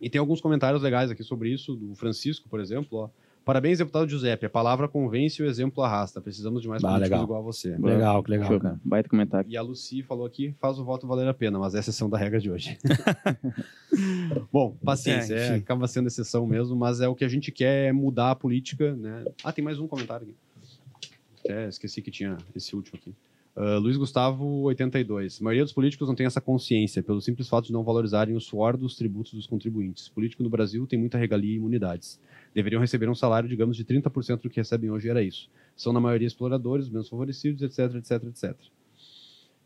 [0.00, 3.08] E tem alguns comentários legais aqui sobre isso, do Francisco, por exemplo, ó.
[3.44, 4.46] Parabéns, deputado Giuseppe.
[4.46, 6.20] A palavra convence e o exemplo arrasta.
[6.20, 7.24] Precisamos de mais Ah, políticos legal.
[7.24, 7.76] igual a você.
[7.76, 8.60] Legal, que legal, Show.
[8.60, 8.80] cara.
[8.84, 9.50] Baita comentário.
[9.50, 12.16] E a Lucy falou aqui, faz o voto valer a pena, mas é exceção da
[12.16, 12.78] regra de hoje.
[14.52, 17.88] Bom, paciência, É, é, acaba sendo exceção mesmo, mas é o que a gente quer
[17.88, 19.24] é mudar a política, né?
[19.42, 20.36] Ah, tem mais um comentário aqui.
[21.44, 23.12] Até esqueci que tinha esse último aqui.
[23.54, 25.40] Ah, Luiz Gustavo, 82.
[25.40, 28.40] A maioria dos políticos não tem essa consciência, pelo simples fato de não valorizarem o
[28.40, 30.06] suor dos tributos dos contribuintes.
[30.06, 32.18] O político no Brasil tem muita regalia e imunidades.
[32.54, 35.50] Deveriam receber um salário, digamos, de 30% do que recebem hoje, era isso.
[35.76, 38.56] São, na maioria, exploradores, menos favorecidos, etc, etc, etc.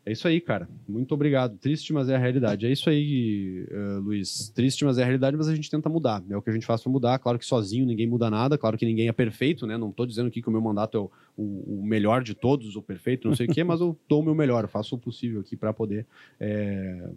[0.07, 0.69] É isso aí, cara.
[0.87, 1.57] Muito obrigado.
[1.57, 2.65] Triste, mas é a realidade.
[2.65, 4.47] É isso aí, eh, Luiz.
[4.55, 6.23] Triste, mas é a realidade, mas a gente tenta mudar.
[6.29, 7.19] É o que a gente faz para mudar.
[7.19, 8.57] Claro que sozinho ninguém muda nada.
[8.57, 9.75] Claro que ninguém é perfeito, né?
[9.77, 12.77] Não estou dizendo aqui que o meu mandato é o, o- o melhor de todos,
[12.77, 14.63] o perfeito, não sei o quê, mas eu dou o meu melhor.
[14.63, 16.05] Eu faço o possível aqui para poder
[16.39, 17.09] eh,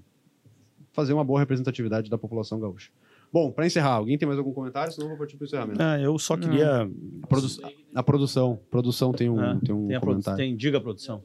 [0.92, 2.90] fazer uma boa representatividade da população gaúcha.
[3.32, 4.92] Bom, para encerrar, alguém tem mais algum comentário?
[4.92, 5.80] Senão eu vou partir para o encerramento.
[5.80, 6.82] Ah, eu só queria.
[7.22, 7.46] A, produ-
[7.94, 8.58] a produção.
[8.68, 10.36] produção tem um, Ah, tem um tem a produ- comentário.
[10.38, 11.22] tem- diga a produção.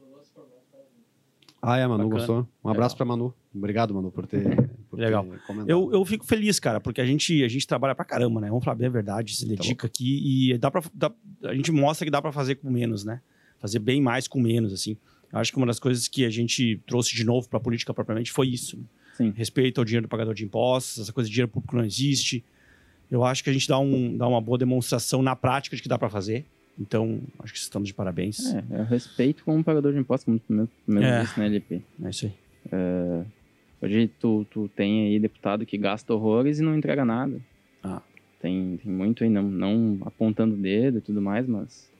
[1.62, 2.18] Ah, é, a Manu Bacana.
[2.26, 2.48] gostou?
[2.64, 2.96] Um abraço Legal.
[2.96, 3.34] para Manu.
[3.54, 4.42] Obrigado, Manu, por ter,
[4.90, 5.24] por Legal.
[5.24, 5.68] ter comentado.
[5.70, 8.48] Eu, eu fico feliz, cara, porque a gente, a gente trabalha pra caramba, né?
[8.48, 11.12] Vamos falar bem a verdade, se dedica aqui e dá pra, dá-
[11.44, 13.20] a gente mostra que dá pra fazer com menos, né?
[13.58, 14.96] Fazer bem mais com menos, assim.
[15.32, 18.30] Eu acho que uma das coisas que a gente trouxe de novo pra política propriamente
[18.30, 18.76] foi isso.
[18.76, 18.84] né?
[19.16, 19.32] Sim.
[19.34, 22.44] Respeito ao dinheiro do pagador de impostos, essa coisa de dinheiro público não existe.
[23.10, 25.88] Eu acho que a gente dá, um, dá uma boa demonstração na prática de que
[25.88, 26.44] dá pra fazer.
[26.78, 28.38] Então, acho que estamos de parabéns.
[28.54, 30.52] É, é o respeito como pagador de impostos, como tu
[30.86, 31.22] mesmo, É.
[31.22, 31.82] disse, né, LP?
[32.04, 32.32] É isso aí.
[33.80, 37.38] Hoje tu, tu tem aí deputado que gasta horrores e não entrega nada.
[37.82, 38.02] Ah.
[38.40, 41.90] Tem, tem muito aí, não, não apontando o dedo e tudo mais, mas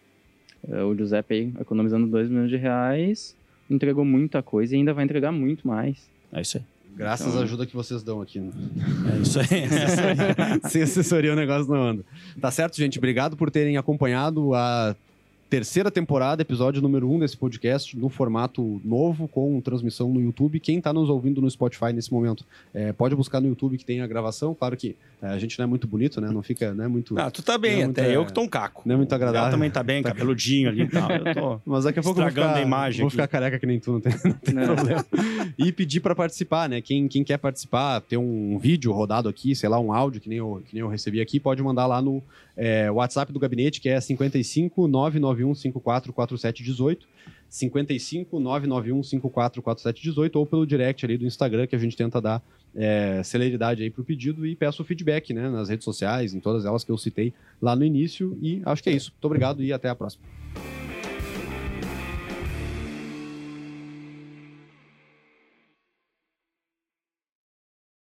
[0.68, 3.36] é, o Giuseppe aí, economizando 2 milhões de reais,
[3.70, 6.08] entregou muita coisa e ainda vai entregar muito mais.
[6.32, 6.64] É isso aí.
[6.96, 8.40] Graças Então- à ajuda que vocês dão aqui.
[8.40, 8.50] né?
[9.14, 9.46] É isso aí.
[10.70, 12.04] Sem assessoria o negócio não anda.
[12.40, 12.98] Tá certo, gente?
[12.98, 14.96] Obrigado por terem acompanhado a
[15.48, 20.58] terceira temporada, episódio número um desse podcast, no formato novo, com transmissão no YouTube.
[20.58, 22.44] Quem tá nos ouvindo no Spotify nesse momento,
[22.74, 24.54] é, pode buscar no YouTube que tem a gravação.
[24.54, 26.28] Claro que é, a gente não é muito bonito, né?
[26.30, 27.18] Não fica, não é muito...
[27.18, 28.82] Ah, tu tá bem, Não, até muito- eu que tô um caco.
[28.84, 29.42] Não é muito agradável.
[29.42, 31.10] Gato também tá bem, cabeludinho ali e tal.
[31.10, 31.60] Eu tô...
[31.70, 33.16] Mas daqui a pouco eu vou Estragando ficar, a imagem vou aqui.
[33.16, 34.66] ficar careca que nem tu, não tem, não tem Né?
[34.66, 35.06] problema.
[35.56, 36.80] E pedir para participar, né?
[36.80, 40.38] Quem, quem quer participar, ter um vídeo rodado aqui, sei lá, um áudio que nem
[40.38, 42.22] eu, que nem eu recebi aqui, pode mandar lá no
[42.56, 44.86] é, WhatsApp do gabinete, que é 55
[45.36, 47.08] 991 54 4718.
[47.48, 52.42] 55 991 54 4718 ou pelo direct ali do Instagram, que a gente tenta dar
[52.74, 55.48] é, celeridade aí pro pedido e peço o feedback, né?
[55.48, 58.36] Nas redes sociais, em todas elas que eu citei lá no início.
[58.42, 59.12] E acho que é isso.
[59.12, 60.24] Muito obrigado e até a próxima.